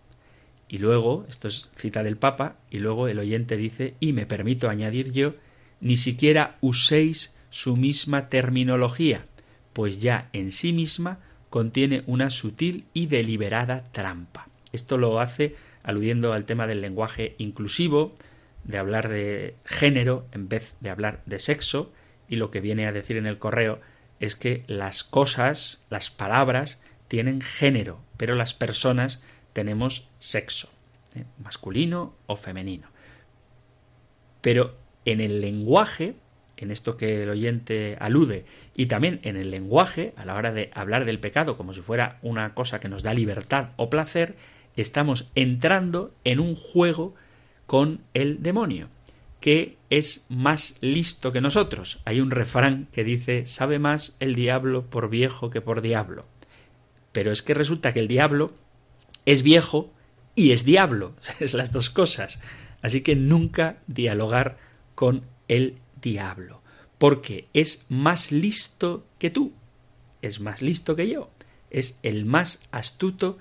[0.68, 4.68] Y luego, esto es cita del Papa, y luego el oyente dice, y me permito
[4.68, 5.35] añadir yo,
[5.80, 9.24] ni siquiera uséis su misma terminología,
[9.72, 11.18] pues ya en sí misma
[11.50, 14.48] contiene una sutil y deliberada trampa.
[14.72, 18.14] Esto lo hace aludiendo al tema del lenguaje inclusivo,
[18.64, 21.92] de hablar de género en vez de hablar de sexo,
[22.28, 23.80] y lo que viene a decir en el correo
[24.20, 29.22] es que las cosas, las palabras, tienen género, pero las personas
[29.54, 30.68] tenemos sexo,
[31.14, 31.24] ¿eh?
[31.42, 32.88] masculino o femenino.
[34.42, 34.76] Pero
[35.11, 36.14] en el lenguaje
[36.59, 38.44] en esto que el oyente alude
[38.77, 42.18] y también en el lenguaje, a la hora de hablar del pecado como si fuera
[42.23, 44.35] una cosa que nos da libertad o placer,
[44.77, 47.14] estamos entrando en un juego
[47.66, 48.88] con el demonio,
[49.40, 52.01] que es más listo que nosotros.
[52.05, 56.25] Hay un refrán que dice, sabe más el diablo por viejo que por diablo.
[57.12, 58.53] Pero es que resulta que el diablo
[59.27, 59.92] es viejo
[60.35, 62.40] y es diablo, es las dos cosas.
[62.83, 64.57] Así que nunca dialogar
[64.98, 66.61] con el diablo,
[66.98, 69.52] porque es más listo que tú,
[70.22, 71.30] es más listo que yo,
[71.70, 73.38] es el más astuto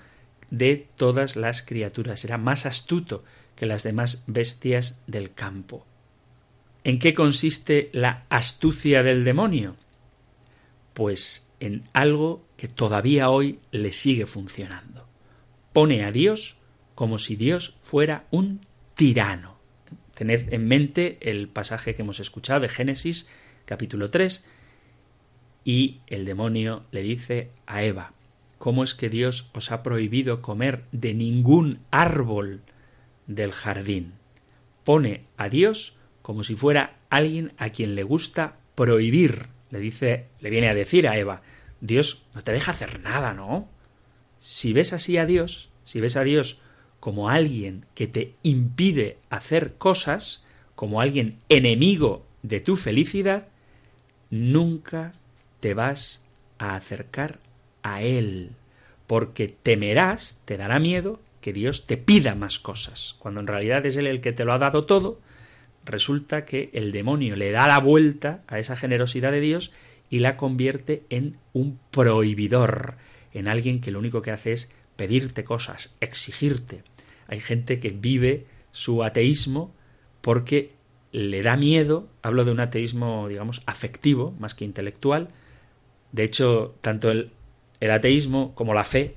[0.52, 3.24] de todas las criaturas, será más astuto
[3.56, 5.84] que las demás bestias del campo.
[6.84, 9.74] ¿En qué consiste la astucia del demonio?
[10.94, 15.08] Pues en algo que todavía hoy le sigue funcionando.
[15.72, 16.56] Pone a Dios
[16.94, 18.60] como si Dios fuera un
[18.94, 19.57] tirano.
[20.18, 23.28] Tened en mente el pasaje que hemos escuchado de Génesis
[23.66, 24.44] capítulo 3
[25.64, 28.14] y el demonio le dice a Eva,
[28.58, 32.62] ¿cómo es que Dios os ha prohibido comer de ningún árbol
[33.28, 34.14] del jardín?
[34.82, 39.46] Pone a Dios como si fuera alguien a quien le gusta prohibir.
[39.70, 41.42] Le dice, le viene a decir a Eva,
[41.80, 43.68] Dios no te deja hacer nada, ¿no?
[44.40, 46.60] Si ves así a Dios, si ves a Dios
[47.00, 53.48] como alguien que te impide hacer cosas, como alguien enemigo de tu felicidad,
[54.30, 55.12] nunca
[55.60, 56.22] te vas
[56.58, 57.38] a acercar
[57.82, 58.50] a Él,
[59.06, 63.96] porque temerás, te dará miedo que Dios te pida más cosas, cuando en realidad es
[63.96, 65.20] Él el que te lo ha dado todo,
[65.84, 69.72] resulta que el demonio le da la vuelta a esa generosidad de Dios
[70.10, 72.96] y la convierte en un prohibidor,
[73.32, 76.82] en alguien que lo único que hace es pedirte cosas, exigirte.
[77.28, 79.72] Hay gente que vive su ateísmo
[80.20, 80.72] porque
[81.12, 85.28] le da miedo, hablo de un ateísmo, digamos, afectivo, más que intelectual.
[86.10, 87.30] De hecho, tanto el,
[87.78, 89.14] el ateísmo como la fe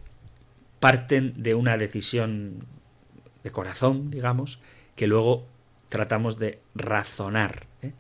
[0.79, 2.67] parten de una decisión
[3.43, 4.59] de corazón, digamos,
[4.95, 5.47] que luego
[5.89, 7.65] tratamos de razonar.
[7.81, 7.91] ¿eh?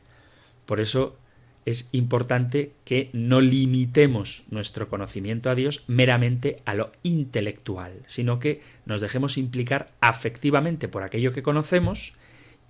[0.67, 1.17] Por eso
[1.65, 8.61] es importante que no limitemos nuestro conocimiento a Dios meramente a lo intelectual, sino que
[8.85, 12.15] nos dejemos implicar afectivamente por aquello que conocemos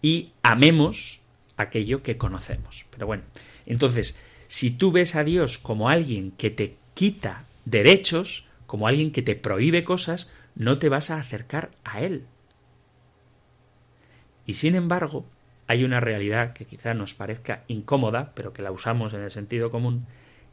[0.01, 1.21] y amemos
[1.58, 2.86] aquello que conocemos.
[2.91, 3.23] Pero bueno,
[3.65, 9.21] entonces, si tú ves a Dios como alguien que te quita derechos, como alguien que
[9.21, 12.25] te prohíbe cosas, no te vas a acercar a Él.
[14.45, 15.25] Y sin embargo,
[15.71, 19.69] hay una realidad que quizá nos parezca incómoda, pero que la usamos en el sentido
[19.69, 20.05] común,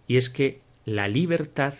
[0.06, 1.74] y es que la libertad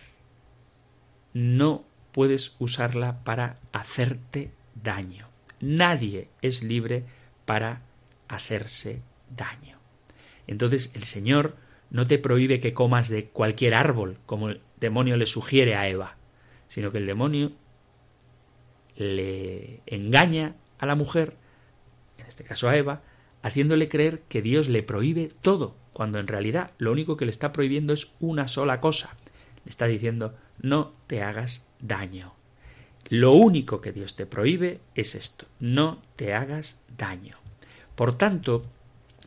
[1.33, 5.29] no puedes usarla para hacerte daño.
[5.61, 7.05] Nadie es libre
[7.45, 7.81] para
[8.27, 9.01] hacerse
[9.35, 9.77] daño.
[10.45, 11.55] Entonces el Señor
[11.91, 16.17] no te prohíbe que comas de cualquier árbol, como el demonio le sugiere a Eva,
[16.67, 17.53] sino que el demonio
[18.97, 21.37] le engaña a la mujer,
[22.17, 23.01] en este caso a Eva,
[23.41, 27.53] haciéndole creer que Dios le prohíbe todo, cuando en realidad lo único que le está
[27.53, 29.15] prohibiendo es una sola cosa.
[29.65, 32.33] Le está diciendo no te hagas daño.
[33.09, 37.37] Lo único que Dios te prohíbe es esto, no te hagas daño.
[37.95, 38.65] Por tanto,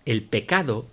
[0.04, 0.86] el pecado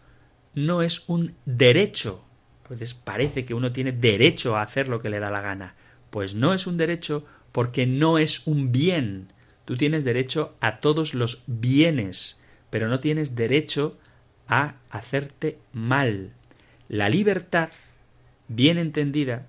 [0.55, 2.23] no es un derecho.
[2.65, 5.75] A veces parece que uno tiene derecho a hacer lo que le da la gana.
[6.10, 9.32] Pues no es un derecho porque no es un bien.
[9.65, 12.38] Tú tienes derecho a todos los bienes
[12.69, 13.97] pero no tienes derecho
[14.47, 16.32] a hacerte mal.
[16.88, 17.69] La libertad,
[18.47, 19.47] bien entendida,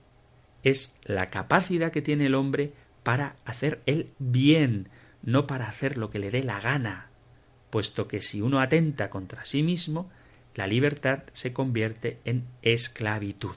[0.63, 4.89] es la capacidad que tiene el hombre para hacer el bien,
[5.23, 7.09] no para hacer lo que le dé la gana,
[7.71, 10.11] puesto que si uno atenta contra sí mismo,
[10.55, 13.55] la libertad se convierte en esclavitud.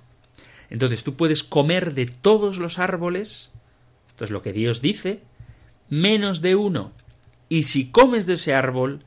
[0.69, 3.51] Entonces tú puedes comer de todos los árboles,
[4.07, 5.21] esto es lo que Dios dice,
[5.89, 6.93] menos de uno,
[7.49, 9.03] y si comes de ese árbol,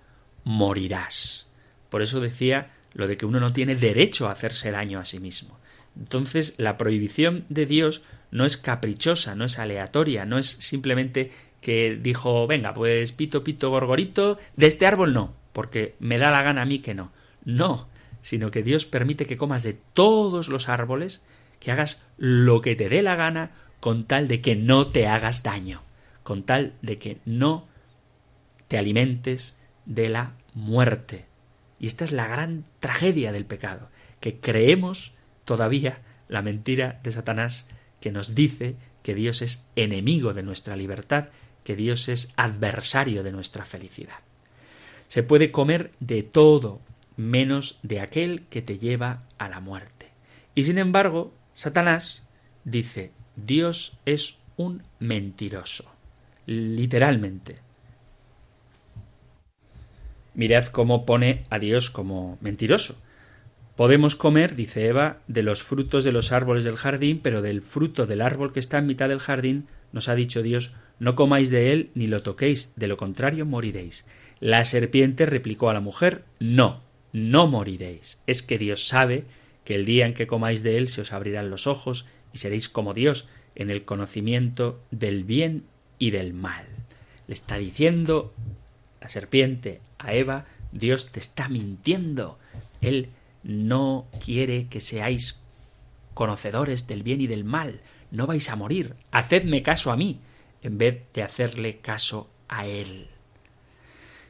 [0.46, 1.48] morirás.
[1.90, 5.18] Por eso decía lo de que uno no tiene derecho a hacerse daño a sí
[5.18, 5.58] mismo.
[5.98, 11.98] Entonces, la prohibición de Dios no es caprichosa, no es aleatoria, no es simplemente que
[12.00, 16.62] dijo, venga, pues pito, pito, gorgorito, de este árbol no, porque me da la gana
[16.62, 17.10] a mí que no.
[17.44, 17.88] No,
[18.22, 21.24] sino que Dios permite que comas de todos los árboles,
[21.58, 25.42] que hagas lo que te dé la gana, con tal de que no te hagas
[25.42, 25.82] daño,
[26.22, 27.66] con tal de que no
[28.68, 31.24] te alimentes de la muerte.
[31.78, 33.88] Y esta es la gran tragedia del pecado,
[34.20, 37.68] que creemos todavía la mentira de Satanás
[38.00, 41.28] que nos dice que Dios es enemigo de nuestra libertad,
[41.64, 44.18] que Dios es adversario de nuestra felicidad.
[45.08, 46.80] Se puede comer de todo,
[47.16, 50.08] menos de aquel que te lleva a la muerte.
[50.54, 52.26] Y sin embargo, Satanás
[52.64, 55.90] dice, Dios es un mentiroso.
[56.46, 57.65] Literalmente.
[60.36, 63.00] Mirad cómo pone a Dios como mentiroso.
[63.74, 68.06] Podemos comer, dice Eva, de los frutos de los árboles del jardín, pero del fruto
[68.06, 71.72] del árbol que está en mitad del jardín, nos ha dicho Dios, no comáis de
[71.72, 74.04] él ni lo toquéis, de lo contrario moriréis.
[74.38, 76.82] La serpiente replicó a la mujer, no,
[77.14, 78.20] no moriréis.
[78.26, 79.24] Es que Dios sabe
[79.64, 82.68] que el día en que comáis de él se os abrirán los ojos y seréis
[82.68, 85.64] como Dios en el conocimiento del bien
[85.98, 86.66] y del mal.
[87.26, 88.34] Le está diciendo
[89.00, 92.38] la serpiente a Eva, Dios te está mintiendo.
[92.80, 93.10] Él
[93.42, 95.40] no quiere que seáis
[96.14, 97.80] conocedores del bien y del mal.
[98.10, 98.94] No vais a morir.
[99.10, 100.20] Hacedme caso a mí,
[100.62, 103.08] en vez de hacerle caso a él.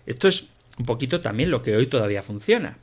[0.06, 0.48] Esto es
[0.78, 2.78] un poquito también lo que hoy todavía funciona.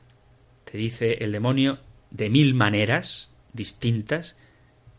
[0.64, 1.78] Te dice el demonio
[2.10, 4.36] de mil maneras distintas,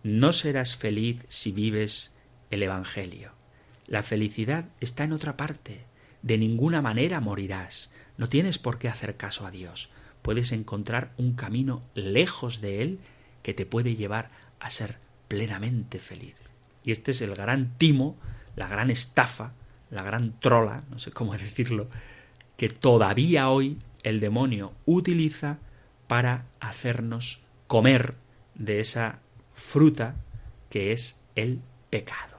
[0.04, 2.14] no serás feliz si vives
[2.52, 3.32] el Evangelio.
[3.88, 5.86] La felicidad está en otra parte.
[6.26, 7.90] De ninguna manera morirás.
[8.18, 9.90] No tienes por qué hacer caso a Dios
[10.26, 13.00] puedes encontrar un camino lejos de él
[13.44, 16.34] que te puede llevar a ser plenamente feliz.
[16.84, 18.18] Y este es el gran timo,
[18.56, 19.52] la gran estafa,
[19.92, 21.90] la gran trola, no sé cómo decirlo,
[22.58, 25.60] que todavía hoy el demonio utiliza
[26.08, 28.16] para hacernos comer
[28.56, 29.20] de esa
[29.54, 30.16] fruta
[30.72, 31.62] que es el
[31.92, 32.35] pecado.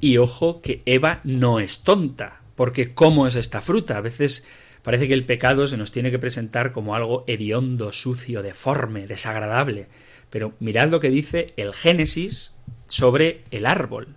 [0.00, 3.96] Y ojo que Eva no es tonta, porque ¿cómo es esta fruta?
[3.96, 4.44] A veces
[4.84, 9.88] Parece que el pecado se nos tiene que presentar como algo hediondo, sucio, deforme, desagradable.
[10.28, 12.52] Pero mirad lo que dice el Génesis
[12.86, 14.16] sobre el árbol.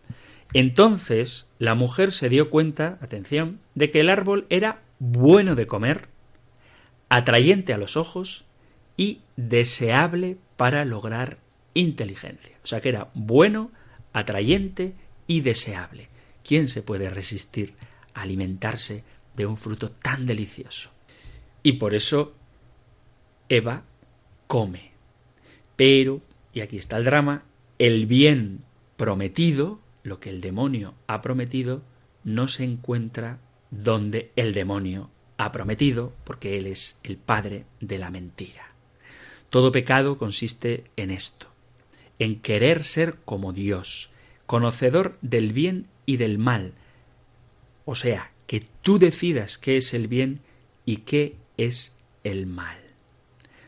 [0.52, 6.10] Entonces la mujer se dio cuenta, atención, de que el árbol era bueno de comer,
[7.08, 8.44] atrayente a los ojos
[8.98, 11.38] y deseable para lograr
[11.76, 12.58] inteligencia.
[12.62, 13.72] O sea que era bueno,
[14.12, 14.96] atrayente
[15.28, 16.10] y deseable.
[16.44, 17.74] ¿Quién se puede resistir
[18.14, 19.04] a alimentarse
[19.38, 20.90] de un fruto tan delicioso.
[21.64, 22.34] Y por eso
[23.48, 23.84] Eva
[24.48, 24.92] come.
[25.78, 27.46] Pero, y aquí está el drama,
[27.78, 28.64] el bien
[28.98, 31.84] prometido, lo que el demonio ha prometido,
[32.24, 38.10] no se encuentra donde el demonio ha prometido, porque él es el padre de la
[38.10, 38.72] mentira.
[39.52, 41.48] Todo pecado consiste en esto,
[42.18, 44.10] en querer ser como Dios,
[44.48, 46.74] conocedor del bien y del mal,
[47.86, 50.40] o sea, que tú decidas qué es el bien
[50.86, 52.78] y qué es el mal.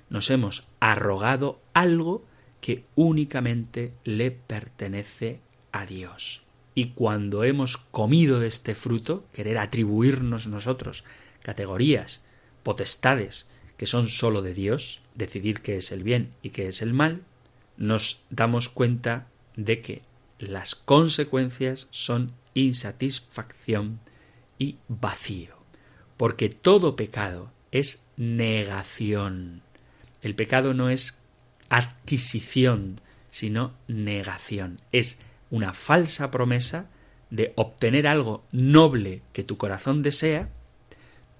[0.09, 2.25] Nos hemos arrogado algo
[2.61, 5.39] que únicamente le pertenece
[5.71, 6.41] a Dios.
[6.75, 11.03] Y cuando hemos comido de este fruto, querer atribuirnos nosotros
[11.41, 12.21] categorías,
[12.63, 16.93] potestades que son sólo de Dios, decidir qué es el bien y qué es el
[16.93, 17.21] mal,
[17.77, 20.01] nos damos cuenta de que
[20.39, 23.99] las consecuencias son insatisfacción
[24.57, 25.55] y vacío,
[26.17, 29.61] porque todo pecado es negación.
[30.21, 31.21] El pecado no es
[31.69, 34.81] adquisición, sino negación.
[34.91, 36.89] Es una falsa promesa
[37.29, 40.49] de obtener algo noble que tu corazón desea,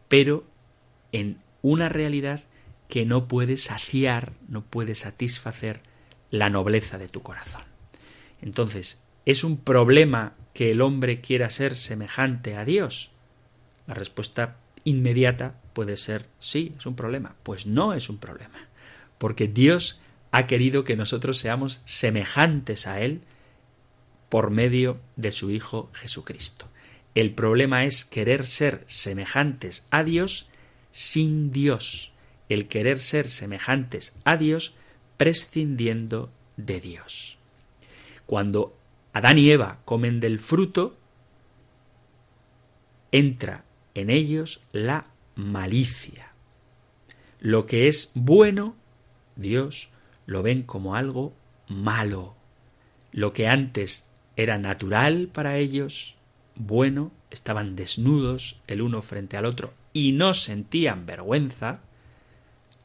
[0.08, 0.46] pero
[1.12, 2.44] en una realidad
[2.88, 5.82] que no puede saciar, no puede satisfacer
[6.32, 7.69] la nobleza de tu corazón.
[8.42, 13.12] Entonces, ¿es un problema que el hombre quiera ser semejante a Dios?
[13.88, 17.36] La respuesta inmediata puede ser sí, es un problema.
[17.44, 18.68] Pues no es un problema,
[19.18, 20.00] porque Dios
[20.32, 23.22] ha querido que nosotros seamos semejantes a Él
[24.30, 26.68] por medio de su Hijo Jesucristo.
[27.16, 30.50] El problema es querer ser semejantes a Dios
[30.92, 32.14] sin Dios,
[32.48, 34.76] el querer ser semejantes a Dios
[35.18, 37.39] prescindiendo de Dios.
[38.30, 38.78] Cuando
[39.12, 40.96] Adán y Eva comen del fruto,
[43.12, 43.64] entra
[43.96, 46.32] en ellos la malicia.
[47.40, 48.76] Lo que es bueno,
[49.36, 49.90] Dios
[50.28, 51.34] lo ven como algo
[51.68, 52.36] malo.
[53.12, 54.06] Lo que antes
[54.36, 56.16] era natural para ellos,
[56.54, 61.80] bueno, estaban desnudos el uno frente al otro y no sentían vergüenza,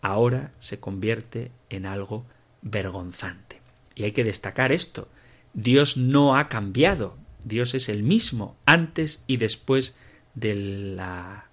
[0.00, 2.24] ahora se convierte en algo
[2.62, 3.60] vergonzante.
[3.94, 5.06] Y hay que destacar esto.
[5.54, 7.16] Dios no ha cambiado.
[7.44, 9.94] Dios es el mismo antes y después
[10.34, 11.46] de la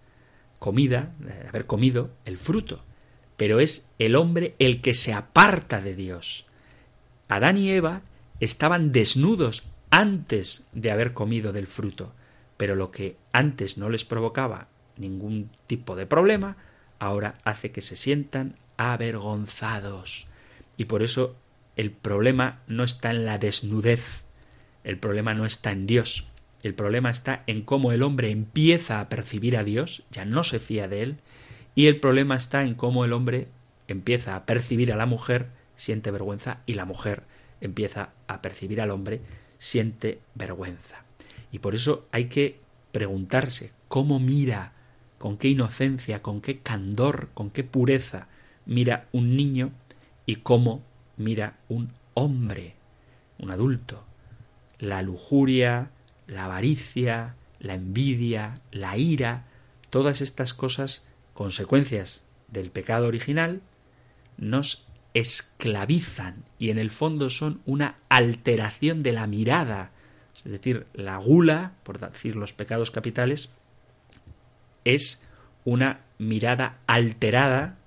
[0.60, 2.84] comida, de haber comido el fruto.
[3.38, 6.46] Pero es el hombre el que se aparta de Dios.
[7.28, 8.02] Adán y Eva
[8.40, 12.14] estaban desnudos antes de haber comido del fruto,
[12.58, 16.58] pero lo que antes no les provocaba ningún tipo de problema,
[17.00, 20.28] ahora hace que se sientan avergonzados.
[20.78, 21.36] Y por eso
[21.82, 24.24] el problema no está en la desnudez,
[24.84, 26.28] el problema no está en Dios,
[26.62, 30.60] el problema está en cómo el hombre empieza a percibir a Dios, ya no se
[30.60, 31.18] fía de él,
[31.74, 33.48] y el problema está en cómo el hombre
[33.88, 37.24] empieza a percibir a la mujer, siente vergüenza, y la mujer
[37.62, 39.22] empieza a percibir al hombre,
[39.58, 41.04] siente vergüenza.
[41.52, 42.60] Y por eso hay que
[42.92, 44.74] preguntarse cómo mira,
[45.18, 48.28] con qué inocencia, con qué candor, con qué pureza
[48.68, 49.72] mira un niño
[50.28, 50.84] y cómo
[51.22, 52.76] mira un hombre,
[53.40, 54.04] un adulto.
[54.80, 55.92] La lujuria,
[56.28, 59.46] la avaricia, la envidia, la ira,
[59.90, 63.62] todas estas cosas, consecuencias del pecado original,
[64.38, 69.92] nos esclavizan y en el fondo son una alteración de la mirada.
[70.44, 73.50] Es decir, la gula, por decir los pecados capitales,
[74.86, 75.22] es
[75.66, 77.78] una mirada alterada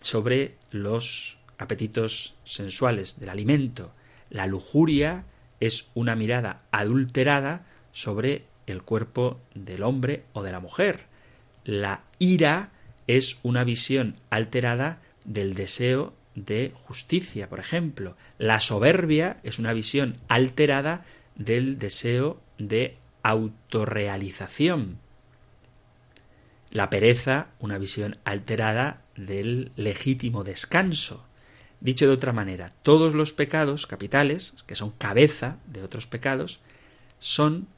[0.00, 3.92] sobre los apetitos sensuales del alimento.
[4.30, 5.24] La lujuria
[5.60, 11.06] es una mirada adulterada sobre el cuerpo del hombre o de la mujer.
[11.64, 12.70] La ira
[13.06, 18.16] es una visión alterada del deseo de justicia, por ejemplo.
[18.38, 21.04] La soberbia es una visión alterada
[21.34, 24.98] del deseo de autorrealización.
[26.70, 31.26] La pereza, una visión alterada del legítimo descanso.
[31.80, 36.60] Dicho de otra manera, todos los pecados capitales, que son cabeza de otros pecados,
[37.18, 37.68] son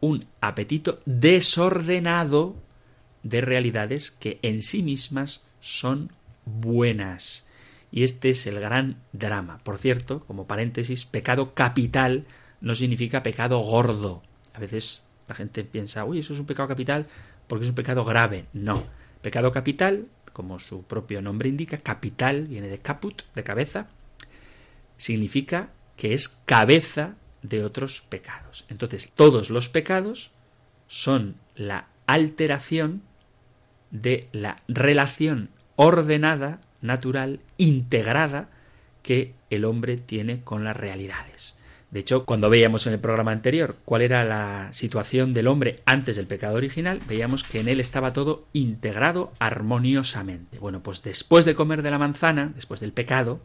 [0.00, 2.56] un apetito desordenado
[3.22, 6.12] de realidades que en sí mismas son
[6.44, 7.44] buenas.
[7.90, 9.58] Y este es el gran drama.
[9.64, 12.26] Por cierto, como paréntesis, pecado capital
[12.60, 14.22] no significa pecado gordo.
[14.54, 17.06] A veces la gente piensa, uy, eso es un pecado capital
[17.46, 18.46] porque es un pecado grave.
[18.52, 18.84] No.
[19.22, 20.06] Pecado capital,
[20.38, 23.88] como su propio nombre indica, capital viene de caput, de cabeza,
[24.96, 28.64] significa que es cabeza de otros pecados.
[28.68, 30.30] Entonces, todos los pecados
[30.86, 33.02] son la alteración
[33.90, 38.48] de la relación ordenada, natural, integrada
[39.02, 41.56] que el hombre tiene con las realidades.
[41.90, 46.16] De hecho, cuando veíamos en el programa anterior cuál era la situación del hombre antes
[46.16, 50.58] del pecado original, veíamos que en él estaba todo integrado armoniosamente.
[50.58, 53.40] Bueno, pues después de comer de la manzana, después del pecado,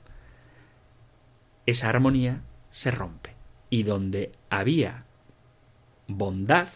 [1.66, 3.32] esa armonía se rompe.
[3.70, 5.06] Y donde había
[6.08, 6.68] bondad,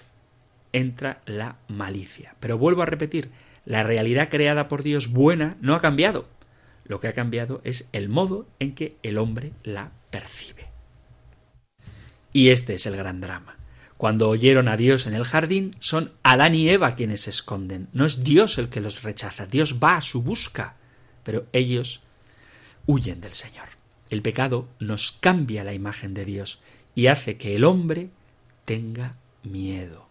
[0.71, 2.35] entra la malicia.
[2.39, 3.29] Pero vuelvo a repetir,
[3.65, 6.27] la realidad creada por Dios buena no ha cambiado.
[6.85, 10.66] Lo que ha cambiado es el modo en que el hombre la percibe.
[12.33, 13.57] Y este es el gran drama.
[13.97, 17.87] Cuando oyeron a Dios en el jardín, son Adán y Eva quienes se esconden.
[17.93, 20.75] No es Dios el que los rechaza, Dios va a su busca,
[21.23, 22.01] pero ellos
[22.85, 23.69] huyen del Señor.
[24.09, 26.59] El pecado nos cambia la imagen de Dios
[26.93, 28.09] y hace que el hombre
[28.65, 30.07] tenga miedo.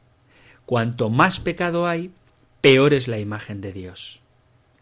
[0.67, 2.11] Cuanto más pecado hay,
[2.61, 4.21] peor es la imagen de Dios.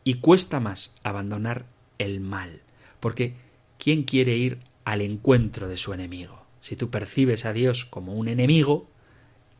[0.03, 1.67] Y cuesta más abandonar
[1.99, 2.63] el mal,
[3.01, 3.35] porque
[3.79, 6.44] ¿quién quiere ir al encuentro de su enemigo?
[6.65, 8.87] Si tú percibes a Dios como un enemigo,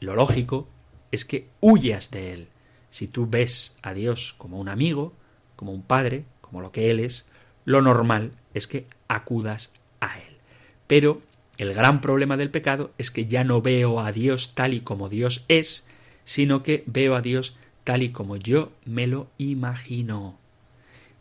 [0.01, 0.67] lo lógico
[1.13, 2.49] es que huyas de él.
[2.89, 5.13] Si tú ves a Dios como un amigo,
[5.55, 7.27] como un padre, como lo que Él es,
[7.67, 10.39] lo normal es que acudas a Él.
[10.87, 11.21] Pero
[11.59, 15.11] el gran problema del pecado es que ya no veo a Dios tal y como
[15.11, 15.87] Dios es,
[16.25, 20.39] sino que veo a Dios tal y como yo me lo imagino.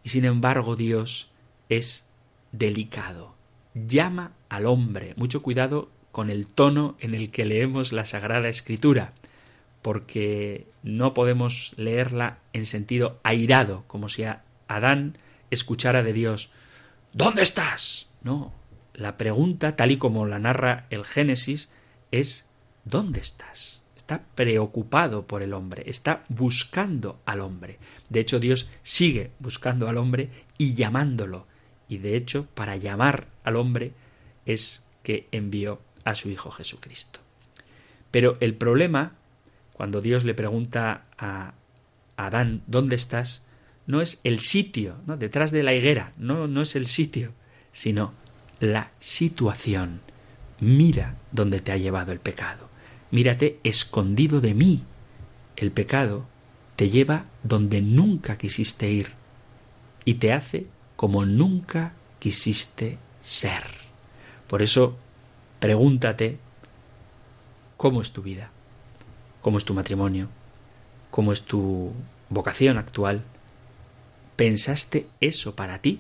[0.01, 1.29] Y sin embargo Dios
[1.67, 2.05] es
[2.53, 3.33] delicado.
[3.73, 5.13] Llama al hombre.
[5.17, 9.13] Mucho cuidado con el tono en el que leemos la Sagrada Escritura,
[9.81, 14.23] porque no podemos leerla en sentido airado, como si
[14.67, 15.17] Adán
[15.49, 16.51] escuchara de Dios
[17.13, 18.07] ¿Dónde estás?
[18.23, 18.51] No.
[18.95, 21.69] La pregunta, tal y como la narra el Génesis,
[22.11, 22.47] es
[22.85, 23.83] ¿dónde estás?
[23.95, 27.79] está preocupado por el hombre, está buscando al hombre.
[28.09, 31.47] De hecho, Dios sigue buscando al hombre y llamándolo.
[31.93, 33.91] Y de hecho, para llamar al hombre
[34.45, 37.19] es que envió a su Hijo Jesucristo.
[38.11, 39.13] Pero el problema,
[39.73, 41.53] cuando Dios le pregunta a
[42.17, 43.43] Adán, ¿dónde estás?
[43.85, 45.17] No es el sitio, ¿no?
[45.17, 47.33] detrás de la higuera, no, no es el sitio,
[47.71, 48.13] sino
[48.59, 50.01] la situación.
[50.59, 52.73] Mira dónde te ha llevado el pecado
[53.13, 54.81] mírate escondido de mí.
[55.55, 56.25] El pecado
[56.75, 59.11] te lleva donde nunca quisiste ir
[60.03, 60.65] y te hace
[60.95, 63.63] como nunca quisiste ser.
[64.47, 64.97] Por eso,
[65.59, 66.37] pregúntate
[67.77, 68.49] cómo es tu vida,
[69.41, 70.27] cómo es tu matrimonio,
[71.11, 71.91] como es tu
[72.29, 73.23] vocación actual,
[74.35, 75.99] ¿pensaste eso para ti?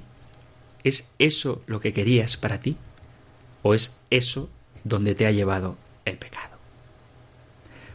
[0.83, 2.77] ¿Es eso lo que querías para ti?
[3.61, 4.49] ¿O es eso
[4.83, 6.57] donde te ha llevado el pecado?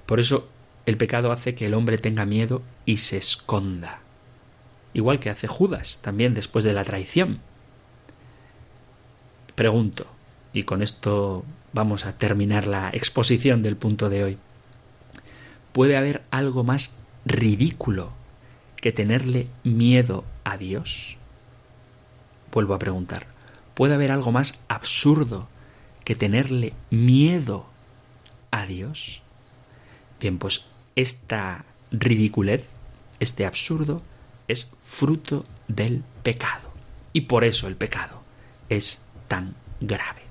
[0.06, 0.48] Por eso
[0.86, 4.00] el pecado hace que el hombre tenga miedo y se esconda.
[4.94, 7.40] Igual que hace Judas también después de la traición.
[9.54, 10.06] Pregunto,
[10.52, 14.38] y con esto vamos a terminar la exposición del punto de hoy.
[15.72, 18.12] ¿Puede haber algo más ridículo
[18.76, 21.16] que tenerle miedo a Dios?
[22.52, 23.26] Vuelvo a preguntar,
[23.74, 25.48] ¿puede haber algo más absurdo
[26.04, 27.66] que tenerle miedo
[28.50, 29.22] a Dios?
[30.20, 30.64] Bien, pues
[30.96, 32.64] esta ridiculez,
[33.20, 34.02] este absurdo,
[34.48, 36.72] es fruto del pecado.
[37.12, 38.22] Y por eso el pecado
[38.68, 40.22] es tan grave.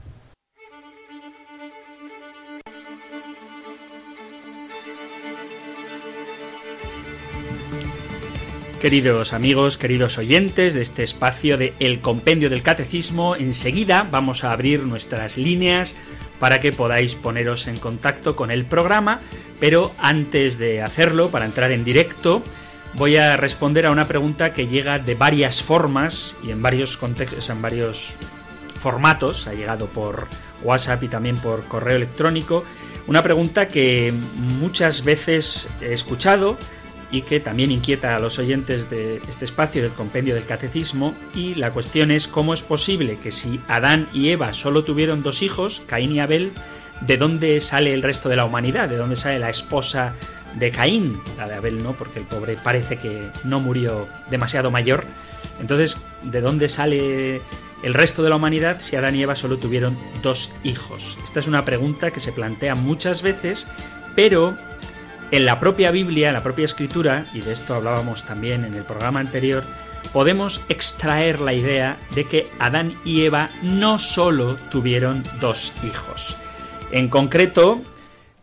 [8.82, 14.51] Queridos amigos, queridos oyentes de este espacio de El Compendio del Catecismo, enseguida vamos a
[14.51, 15.95] abrir nuestras líneas
[16.39, 19.22] para que podáis poneros en contacto con el programa,
[19.59, 22.43] pero antes de hacerlo, para entrar en directo,
[22.97, 27.49] voy a responder a una pregunta que llega de varias formas y en varios contextos,
[27.49, 28.15] en varios
[28.79, 30.27] formatos, ha llegado por
[30.63, 32.65] WhatsApp y también por correo electrónico,
[33.05, 34.11] una pregunta que
[34.59, 36.57] muchas veces he escuchado,
[37.11, 41.55] y que también inquieta a los oyentes de este espacio del compendio del catecismo y
[41.55, 45.83] la cuestión es cómo es posible que si Adán y Eva solo tuvieron dos hijos,
[45.87, 46.51] Caín y Abel,
[47.01, 48.89] ¿de dónde sale el resto de la humanidad?
[48.89, 50.15] ¿De dónde sale la esposa
[50.60, 51.22] de Caín?
[51.38, 55.05] La de Abel no, porque el pobre parece que no murió demasiado mayor.
[55.60, 57.41] Entonces, ¿de dónde sale
[57.84, 61.18] el resto de la humanidad si Adán y Eva solo tuvieron dos hijos?
[61.24, 63.68] Esta es una pregunta que se plantea muchas veces,
[64.16, 64.55] pero
[65.32, 68.84] en la propia Biblia, en la propia escritura, y de esto hablábamos también en el
[68.84, 69.64] programa anterior,
[70.14, 76.38] podemos extraer la idea de que Adán y Eva no solo tuvieron dos hijos.
[76.91, 77.82] En concreto,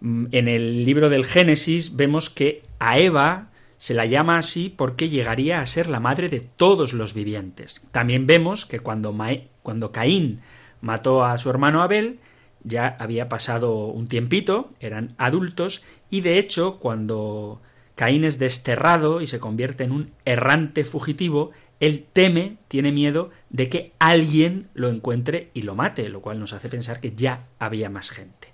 [0.05, 3.49] en el libro del Génesis vemos que a Eva
[3.79, 7.81] se la llama así porque llegaría a ser la madre de todos los vivientes.
[7.91, 9.17] También vemos que cuando,
[9.63, 10.41] cuando Caín
[10.81, 12.19] mató a su hermano Abel,
[12.63, 17.61] ya había pasado un tiempito, eran adultos, y de hecho, cuando
[17.95, 21.51] Caín es desterrado y se convierte en un errante fugitivo,
[21.81, 26.53] él teme, tiene miedo de que alguien lo encuentre y lo mate, lo cual nos
[26.53, 28.54] hace pensar que ya había más gente.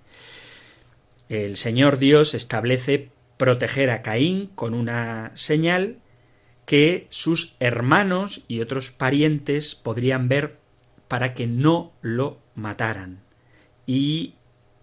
[1.31, 6.01] El Señor Dios establece proteger a Caín con una señal
[6.67, 10.59] que sus hermanos y otros parientes podrían ver
[11.07, 13.23] para que no lo mataran
[13.87, 14.35] y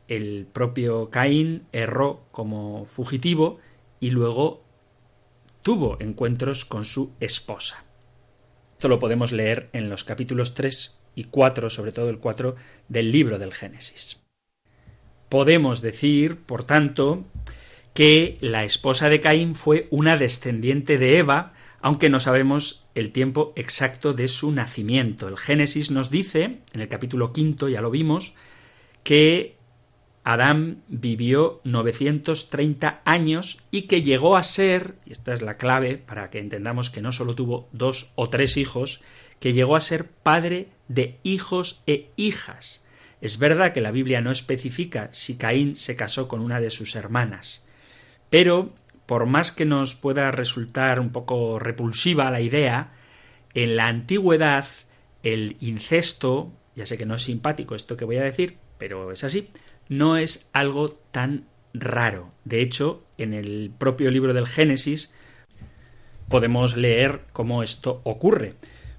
[0.08, 3.60] el propio Caín erró como fugitivo
[4.00, 4.64] y luego
[5.64, 7.84] tuvo encuentros con su esposa.
[8.72, 12.56] Esto lo podemos leer en los capítulos 3 y 4, sobre todo el 4
[12.88, 14.22] del libro del Génesis.
[15.30, 17.26] Podemos decir, por tanto,
[17.94, 23.54] que la esposa de Caín fue una descendiente de Eva, aunque no sabemos el tiempo
[23.56, 25.28] exacto de su nacimiento.
[25.28, 28.34] El Génesis nos dice, en el capítulo quinto, ya lo vimos,
[29.04, 29.58] que
[30.24, 36.30] Adán vivió 930 años y que llegó a ser, y esta es la clave para
[36.30, 39.02] que entendamos que no solo tuvo dos o tres hijos,
[39.40, 42.84] que llegó a ser padre de hijos e hijas.
[43.22, 46.96] Es verdad que la Biblia no especifica si Caín se casó con una de sus
[46.96, 47.66] hermanas,
[48.30, 48.74] pero
[49.06, 52.94] por más que nos pueda resultar un poco repulsiva la idea,
[53.54, 54.66] en la antigüedad
[55.24, 59.24] el incesto, ya sé que no es simpático esto que voy a decir, pero es
[59.24, 59.50] así,
[59.90, 62.32] no es algo tan raro.
[62.44, 65.14] De hecho, en el propio libro del Génesis
[66.30, 68.54] podemos leer cómo esto ocurre.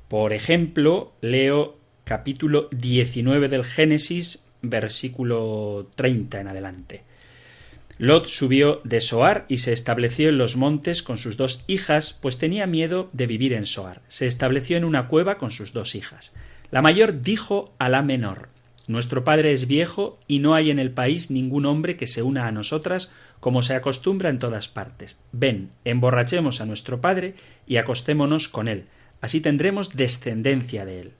[0.08, 1.77] Por ejemplo, leo
[2.08, 7.02] capítulo 19 del Génesis, versículo 30 en adelante.
[7.98, 12.38] Lot subió de Soar y se estableció en los montes con sus dos hijas, pues
[12.38, 14.00] tenía miedo de vivir en Soar.
[14.08, 16.32] Se estableció en una cueva con sus dos hijas.
[16.70, 18.48] La mayor dijo a la menor
[18.88, 22.46] nuestro padre es viejo y no hay en el país ningún hombre que se una
[22.46, 25.18] a nosotras como se acostumbra en todas partes.
[25.30, 27.34] Ven, emborrachemos a nuestro padre
[27.66, 28.86] y acostémonos con él.
[29.20, 31.12] Así tendremos descendencia de él.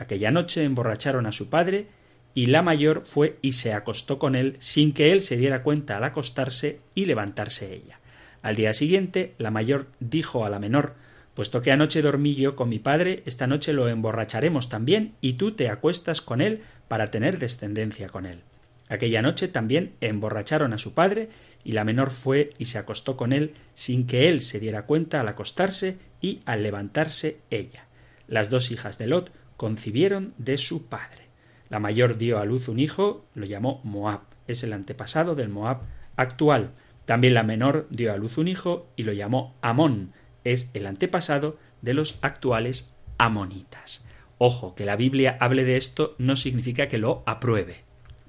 [0.00, 1.86] Aquella noche emborracharon a su padre
[2.32, 5.98] y la mayor fue y se acostó con él sin que él se diera cuenta
[5.98, 8.00] al acostarse y levantarse ella.
[8.40, 10.94] Al día siguiente la mayor dijo a la menor
[11.34, 15.52] Puesto que anoche dormí yo con mi padre, esta noche lo emborracharemos también y tú
[15.52, 18.40] te acuestas con él para tener descendencia con él.
[18.88, 21.28] Aquella noche también emborracharon a su padre
[21.62, 25.20] y la menor fue y se acostó con él sin que él se diera cuenta
[25.20, 27.84] al acostarse y al levantarse ella.
[28.28, 29.30] Las dos hijas de Lot
[29.60, 31.26] concibieron de su padre.
[31.68, 35.82] La mayor dio a luz un hijo, lo llamó Moab, es el antepasado del Moab
[36.16, 36.70] actual.
[37.04, 41.58] También la menor dio a luz un hijo y lo llamó Amón, es el antepasado
[41.82, 44.06] de los actuales amonitas.
[44.38, 47.84] Ojo, que la Biblia hable de esto no significa que lo apruebe.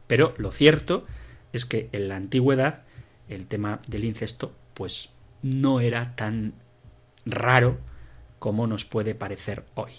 [0.08, 1.06] Pero lo cierto
[1.54, 2.84] es que en la antigüedad
[3.30, 5.14] el tema del incesto pues
[5.44, 6.56] no era tan
[7.26, 7.78] raro
[8.40, 9.92] como nos puede parecer hoy.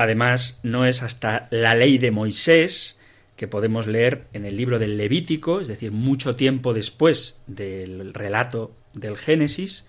[0.00, 2.98] Además, no es hasta la ley de Moisés
[3.36, 8.74] que podemos leer en el libro del Levítico, es decir, mucho tiempo después del relato
[8.94, 9.84] del Génesis,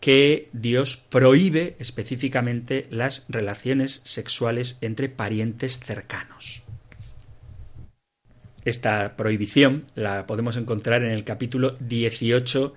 [0.00, 6.62] que Dios prohíbe específicamente las relaciones sexuales entre parientes cercanos.
[8.64, 12.72] Esta prohibición la podemos encontrar en el capítulo 18,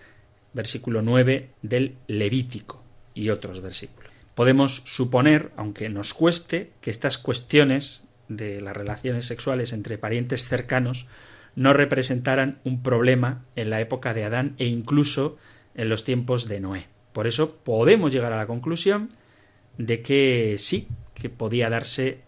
[0.52, 4.07] versículo 9 del Levítico y otros versículos.
[4.38, 11.08] Podemos suponer, aunque nos cueste, que estas cuestiones de las relaciones sexuales entre parientes cercanos
[11.56, 15.40] no representaran un problema en la época de Adán e incluso
[15.74, 16.86] en los tiempos de Noé.
[17.14, 19.10] Por eso podemos llegar a la conclusión
[19.80, 22.22] de que sí, que podía darse,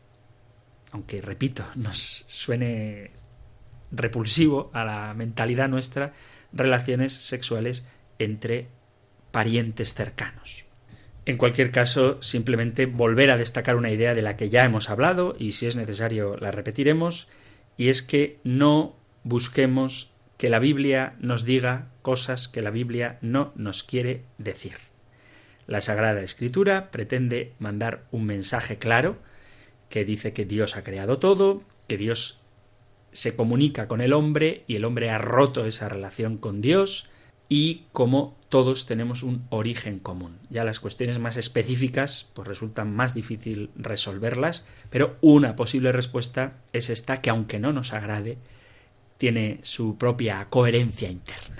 [0.89, 3.11] aunque repito, nos suene
[3.91, 6.13] repulsivo a la mentalidad nuestra,
[6.53, 7.85] relaciones sexuales
[8.17, 8.67] entre
[9.29, 10.68] parientes cercanos.
[11.25, 15.35] En cualquier caso, simplemente volver a destacar una idea de la que ya hemos hablado
[15.37, 17.27] y si es necesario la repetiremos,
[17.77, 23.51] y es que no busquemos que la Biblia nos diga cosas que la Biblia no
[23.55, 24.73] nos quiere decir.
[25.67, 29.17] La Sagrada Escritura pretende mandar un mensaje claro
[29.89, 32.41] que dice que Dios ha creado todo, que Dios
[33.11, 37.09] se comunica con el hombre y el hombre ha roto esa relación con Dios
[37.49, 40.39] y como todos tenemos un origen común.
[40.49, 46.89] Ya las cuestiones más específicas pues resultan más difícil resolverlas, pero una posible respuesta es
[46.89, 48.37] esta que aunque no nos agrade,
[49.17, 51.58] tiene su propia coherencia interna.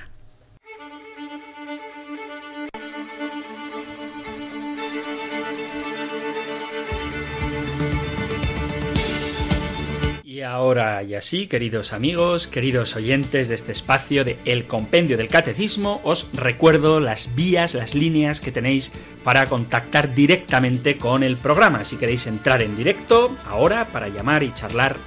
[10.50, 16.02] Ahora y así, queridos amigos, queridos oyentes de este espacio de El Compendio del Catecismo,
[16.04, 18.92] os recuerdo las vías, las líneas que tenéis
[19.24, 21.86] para contactar directamente con el programa.
[21.86, 24.98] Si queréis entrar en directo ahora para llamar y charlar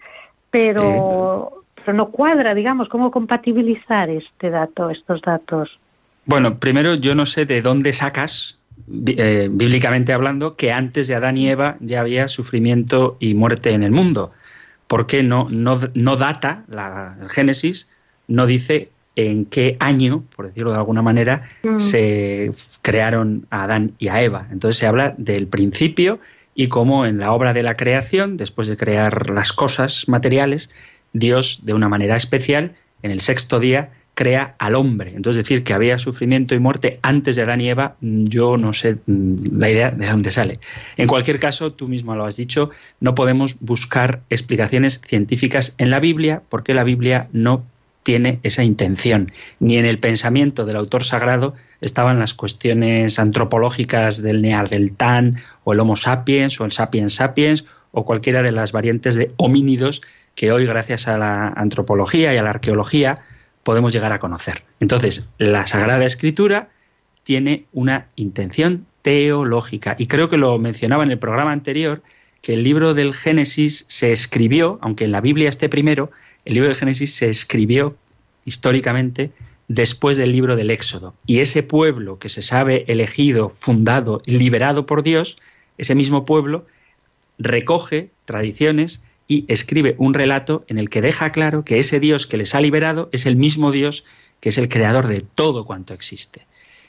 [0.49, 5.77] Pero, pero no cuadra, digamos, cómo compatibilizar este dato, estos datos.
[6.25, 8.60] Bueno, primero yo no sé de dónde sacas,
[9.07, 13.83] eh, bíblicamente hablando, que antes de Adán y Eva ya había sufrimiento y muerte en
[13.83, 14.31] el mundo.
[14.87, 17.89] Porque no, no, no data la, el Génesis,
[18.27, 21.79] no dice en qué año, por decirlo de alguna manera, mm.
[21.79, 22.51] se
[22.81, 24.47] crearon a Adán y a Eva.
[24.51, 26.19] Entonces se habla del principio
[26.55, 30.69] y cómo en la obra de la creación, después de crear las cosas materiales,
[31.13, 35.13] Dios, de una manera especial, en el sexto día, crea al hombre.
[35.15, 38.73] Entonces decir que había sufrimiento y muerte antes de Adán y Eva, mm, yo no
[38.73, 40.59] sé mm, la idea de dónde sale.
[40.97, 45.99] En cualquier caso, tú mismo lo has dicho, no podemos buscar explicaciones científicas en la
[45.99, 47.63] Biblia porque la Biblia no
[48.03, 49.31] tiene esa intención.
[49.59, 55.79] Ni en el pensamiento del autor sagrado estaban las cuestiones antropológicas del Neandertal o el
[55.79, 60.01] Homo sapiens o el Sapiens sapiens o cualquiera de las variantes de homínidos
[60.35, 63.19] que hoy, gracias a la antropología y a la arqueología,
[63.63, 64.63] podemos llegar a conocer.
[64.79, 66.69] Entonces, la Sagrada Escritura
[67.23, 69.95] tiene una intención teológica.
[69.97, 72.01] Y creo que lo mencionaba en el programa anterior,
[72.41, 76.11] que el libro del Génesis se escribió, aunque en la Biblia esté primero,
[76.45, 77.95] el libro del Génesis se escribió
[78.45, 79.31] históricamente
[79.67, 81.13] después del libro del Éxodo.
[81.25, 85.37] Y ese pueblo que se sabe elegido, fundado, liberado por Dios,
[85.77, 86.65] ese mismo pueblo
[87.37, 89.01] recoge tradiciones
[89.31, 92.59] y escribe un relato en el que deja claro que ese Dios que les ha
[92.59, 94.03] liberado es el mismo Dios
[94.41, 96.47] que es el creador de todo cuanto existe.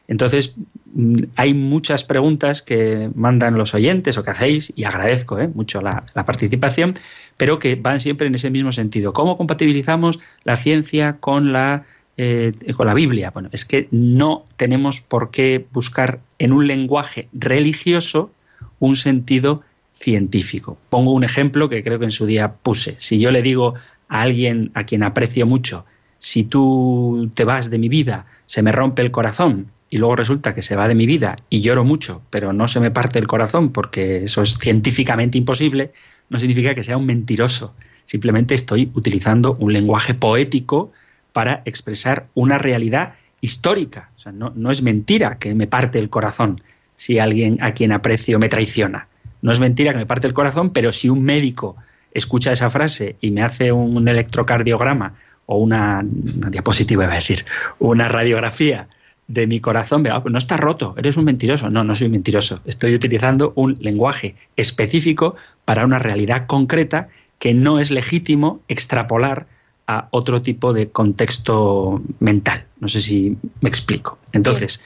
[0.08, 0.56] Entonces,
[0.92, 5.48] mm, hay muchas preguntas que mandan los oyentes o que hacéis, y agradezco ¿eh?
[5.54, 6.94] mucho la, participación,
[7.36, 9.12] pero que van siempre en ese mismo sentido.
[9.12, 11.84] ¿Cómo compatibilizamos la ciencia con la,
[12.16, 13.30] eh, con la Biblia?
[13.30, 18.32] Bueno, es que no tenemos por qué buscar en un lenguaje religioso
[18.80, 19.62] un sentido
[20.02, 20.76] científico.
[20.90, 22.96] Pongo un ejemplo que creo que en su día puse.
[22.98, 23.74] Si yo le digo
[24.08, 25.86] a alguien a quien aprecio mucho,
[26.18, 30.54] si tú te vas de mi vida, se me rompe el corazón y luego resulta
[30.54, 33.26] que se va de mi vida y lloro mucho, pero no se me parte el
[33.26, 35.92] corazón porque eso es científicamente imposible,
[36.28, 37.74] no significa que sea un mentiroso.
[38.04, 40.92] Simplemente estoy utilizando un lenguaje poético
[41.32, 44.10] para expresar una realidad histórica.
[44.16, 46.62] O sea, no, no es mentira que me parte el corazón
[46.96, 49.08] si alguien a quien aprecio me traiciona.
[49.42, 51.76] No es mentira que me parte el corazón, pero si un médico
[52.14, 55.14] escucha esa frase y me hace un electrocardiograma
[55.46, 57.44] o una, diapositiva, iba a decir,
[57.78, 58.88] una radiografía
[59.26, 61.70] de mi corazón, vea, no está roto, eres un mentiroso.
[61.70, 62.60] No, no soy mentiroso.
[62.64, 69.46] Estoy utilizando un lenguaje específico para una realidad concreta que no es legítimo extrapolar
[69.86, 72.66] a otro tipo de contexto mental.
[72.78, 74.18] No sé si me explico.
[74.32, 74.82] Entonces,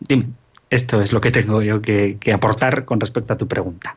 [0.00, 0.26] dime.
[0.70, 3.96] Esto es lo que tengo yo que, aportar con respecto a tu pregunta.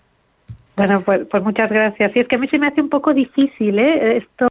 [0.76, 2.16] Bueno, pues, pues, muchas gracias.
[2.16, 4.18] Y es que a mí se me hace un poco difícil ¿eh?
[4.18, 4.48] esto,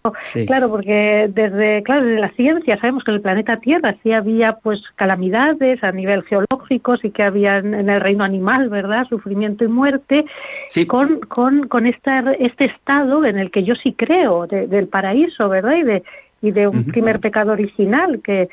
[0.47, 4.53] claro, porque desde, claro, desde la ciencia sabemos que en el planeta Tierra sí había
[4.53, 9.05] pues calamidades a nivel geológico, sí que había en el reino animal, ¿verdad?
[9.09, 10.25] Sufrimiento y muerte,
[10.87, 15.75] con, con, con esta, este estado en el que yo sí creo, del paraíso, ¿verdad?
[15.75, 16.05] Y de,
[16.41, 18.49] y de un primer pecado original que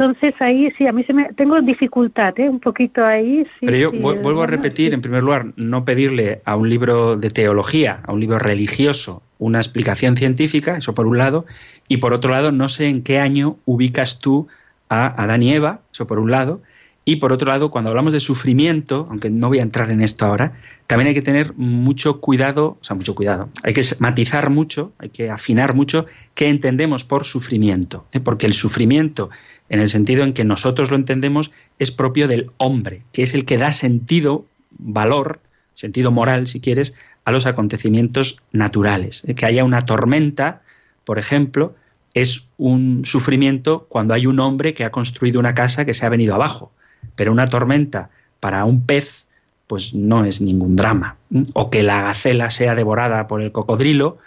[0.00, 2.48] entonces ahí sí, a mí se me tengo dificultad, ¿eh?
[2.48, 3.46] un poquito ahí.
[3.60, 8.00] Pero yo vuelvo a repetir, en primer lugar, no pedirle a un libro de teología,
[8.06, 11.44] a un libro religioso, una explicación científica, eso por un lado,
[11.86, 14.48] y por otro lado, no sé en qué año ubicas tú
[14.88, 16.62] a Adán y Eva, eso por un lado,
[17.04, 20.24] y por otro lado, cuando hablamos de sufrimiento, aunque no voy a entrar en esto
[20.24, 20.52] ahora,
[20.86, 25.10] también hay que tener mucho cuidado, o sea, mucho cuidado, hay que matizar mucho, hay
[25.10, 28.20] que afinar mucho qué entendemos por sufrimiento, ¿eh?
[28.20, 29.28] porque el sufrimiento
[29.70, 33.46] en el sentido en que nosotros lo entendemos, es propio del hombre, que es el
[33.46, 35.40] que da sentido, valor,
[35.74, 36.94] sentido moral, si quieres,
[37.24, 39.22] a los acontecimientos naturales.
[39.36, 40.62] Que haya una tormenta,
[41.04, 41.74] por ejemplo,
[42.14, 46.08] es un sufrimiento cuando hay un hombre que ha construido una casa que se ha
[46.08, 46.72] venido abajo.
[47.14, 48.10] Pero una tormenta
[48.40, 49.26] para un pez,
[49.68, 51.16] pues no es ningún drama.
[51.54, 54.18] O que la gacela sea devorada por el cocodrilo,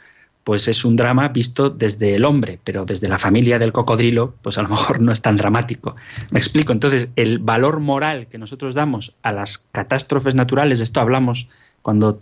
[0.43, 4.57] pues es un drama visto desde el hombre, pero desde la familia del cocodrilo, pues
[4.57, 5.95] a lo mejor no es tan dramático.
[6.31, 6.73] Me explico.
[6.73, 11.47] Entonces, el valor moral que nosotros damos a las catástrofes naturales, de esto hablamos
[11.81, 12.17] cuando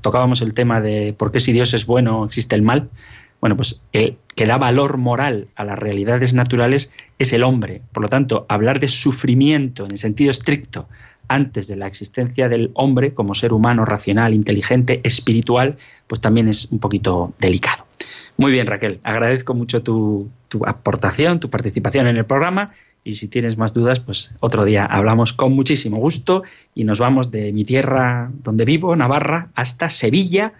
[0.00, 2.88] tocábamos el tema de por qué si Dios es bueno existe el mal.
[3.40, 7.82] Bueno, pues el que da valor moral a las realidades naturales es el hombre.
[7.92, 10.88] Por lo tanto, hablar de sufrimiento en el sentido estricto
[11.28, 16.66] antes de la existencia del hombre como ser humano, racional, inteligente, espiritual, pues también es
[16.70, 17.84] un poquito delicado.
[18.36, 20.30] Muy bien, Raquel, agradezco mucho tu,
[20.66, 22.72] aportación, tu participación en el programa
[23.02, 26.42] y si tienes más dudas, pues otro día hablamos con muchísimo gusto
[26.74, 30.52] y nos vamos de mi tierra donde vivo, Navarra, hasta Sevilla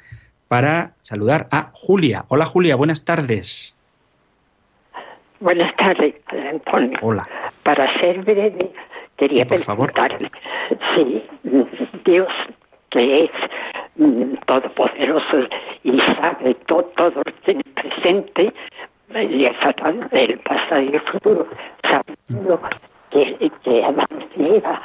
[0.48, 2.24] para saludar a Julia.
[2.28, 3.74] Hola Julia, buenas tardes.
[5.40, 6.14] Buenas tardes,
[6.50, 6.98] Antonio.
[7.02, 7.28] Hola.
[7.62, 8.72] para ser breve,
[9.16, 10.30] quería preguntarle
[10.94, 11.24] si
[12.04, 12.28] Dios,
[12.90, 13.30] que es
[13.96, 15.48] mm, todopoderoso
[15.84, 18.52] y sabe todo, todo tiene presente,
[19.14, 21.46] el pasado y el futuro,
[21.82, 22.60] sabiendo
[23.10, 24.06] que, que Adán
[24.36, 24.80] y Eva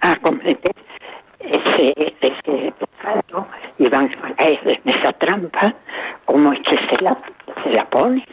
[0.00, 0.74] a cometer
[1.40, 3.46] ese, ese pecado,
[3.78, 5.74] iban a caer en esa trampa,
[6.24, 7.16] como es que se la,
[7.62, 8.24] se la pone?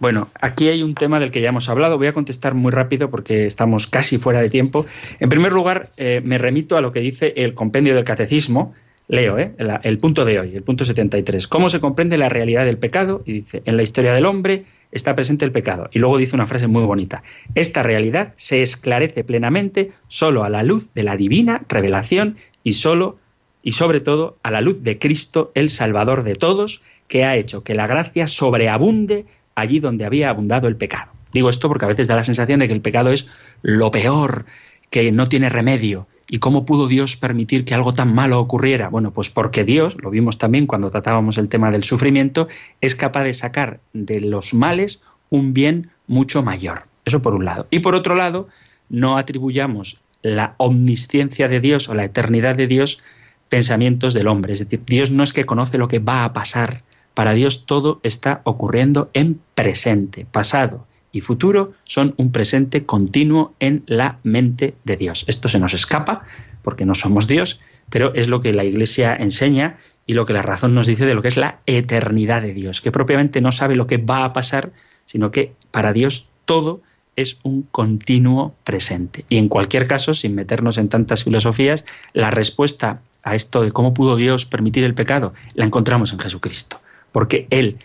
[0.00, 1.98] Bueno, aquí hay un tema del que ya hemos hablado.
[1.98, 4.86] Voy a contestar muy rápido porque estamos casi fuera de tiempo.
[5.20, 8.72] En primer lugar, eh, me remito a lo que dice el compendio del catecismo.
[9.08, 11.46] Leo eh, el, punto de hoy, el punto 73.
[11.48, 13.22] ¿Cómo se comprende la realidad del pecado?
[13.26, 15.90] Y dice, en la historia del hombre está presente el pecado.
[15.92, 17.22] Y luego dice una frase muy bonita.
[17.54, 23.18] Esta realidad se esclarece plenamente solo a la luz de la divina revelación y solo
[23.62, 27.62] y sobre todo a la luz de Cristo, el Salvador de todos, que ha hecho
[27.62, 29.26] que la gracia sobreabunde
[29.60, 31.12] allí donde había abundado el pecado.
[31.32, 33.26] Digo esto porque a veces da la sensación de que el pecado es
[33.62, 34.46] lo peor,
[34.90, 36.06] que no tiene remedio.
[36.28, 38.88] ¿Y cómo pudo Dios permitir que algo tan malo ocurriera?
[38.88, 42.46] Bueno, pues porque Dios, lo vimos también cuando tratábamos el tema del sufrimiento,
[42.80, 46.84] es capaz de sacar de los males un bien mucho mayor.
[47.04, 47.66] Eso por un lado.
[47.70, 48.48] Y por otro lado,
[48.88, 53.02] no atribuyamos la omnisciencia de Dios o la eternidad de Dios
[53.48, 54.52] pensamientos del hombre.
[54.52, 56.82] Es decir, Dios no es que conoce lo que va a pasar,
[57.14, 63.82] para Dios todo está ocurriendo en presente, pasado y futuro son un presente continuo en
[63.86, 65.24] la mente de Dios.
[65.26, 66.24] Esto se nos escapa
[66.62, 70.42] porque no somos Dios, pero es lo que la Iglesia enseña y lo que la
[70.42, 73.74] razón nos dice de lo que es la eternidad de Dios, que propiamente no sabe
[73.74, 74.72] lo que va a pasar,
[75.06, 76.80] sino que para Dios todo
[77.16, 79.24] es un continuo presente.
[79.28, 83.92] Y en cualquier caso, sin meternos en tantas filosofías, la respuesta a esto de cómo
[83.92, 86.80] pudo Dios permitir el pecado, la encontramos en Jesucristo
[87.12, 87.78] porque Él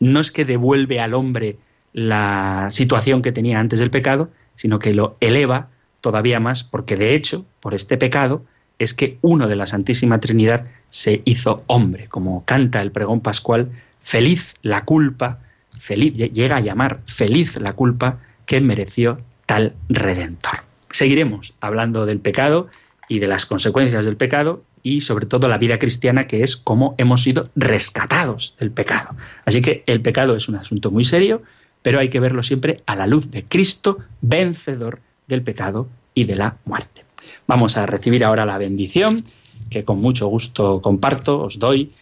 [0.00, 1.56] no es que devuelve al hombre
[1.92, 5.68] la situación que tenía antes del pecado, sino que lo eleva
[6.00, 8.44] todavía más, porque de hecho, por este pecado,
[8.78, 13.70] es que uno de la Santísima Trinidad se hizo hombre, como canta el pregón pascual,
[14.00, 15.38] feliz la culpa,
[15.78, 20.64] feliz, llega a llamar feliz la culpa que mereció tal redentor.
[20.90, 22.68] Seguiremos hablando del pecado
[23.08, 26.94] y de las consecuencias del pecado y sobre todo la vida cristiana, que es cómo
[26.98, 29.14] hemos sido rescatados del pecado.
[29.44, 31.42] Así que el pecado es un asunto muy serio,
[31.82, 36.36] pero hay que verlo siempre a la luz de Cristo, vencedor del pecado y de
[36.36, 37.04] la muerte.
[37.46, 39.24] Vamos a recibir ahora la bendición
[39.70, 41.92] que con mucho gusto comparto, os doy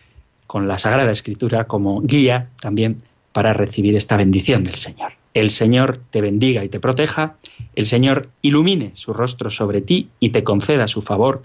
[0.47, 3.03] con la Sagrada Escritura como guía también
[3.33, 5.12] para recibir esta bendición del Señor.
[5.33, 7.37] El Señor te bendiga y te proteja,
[7.76, 11.45] el Señor ilumine su rostro sobre ti y te conceda su favor,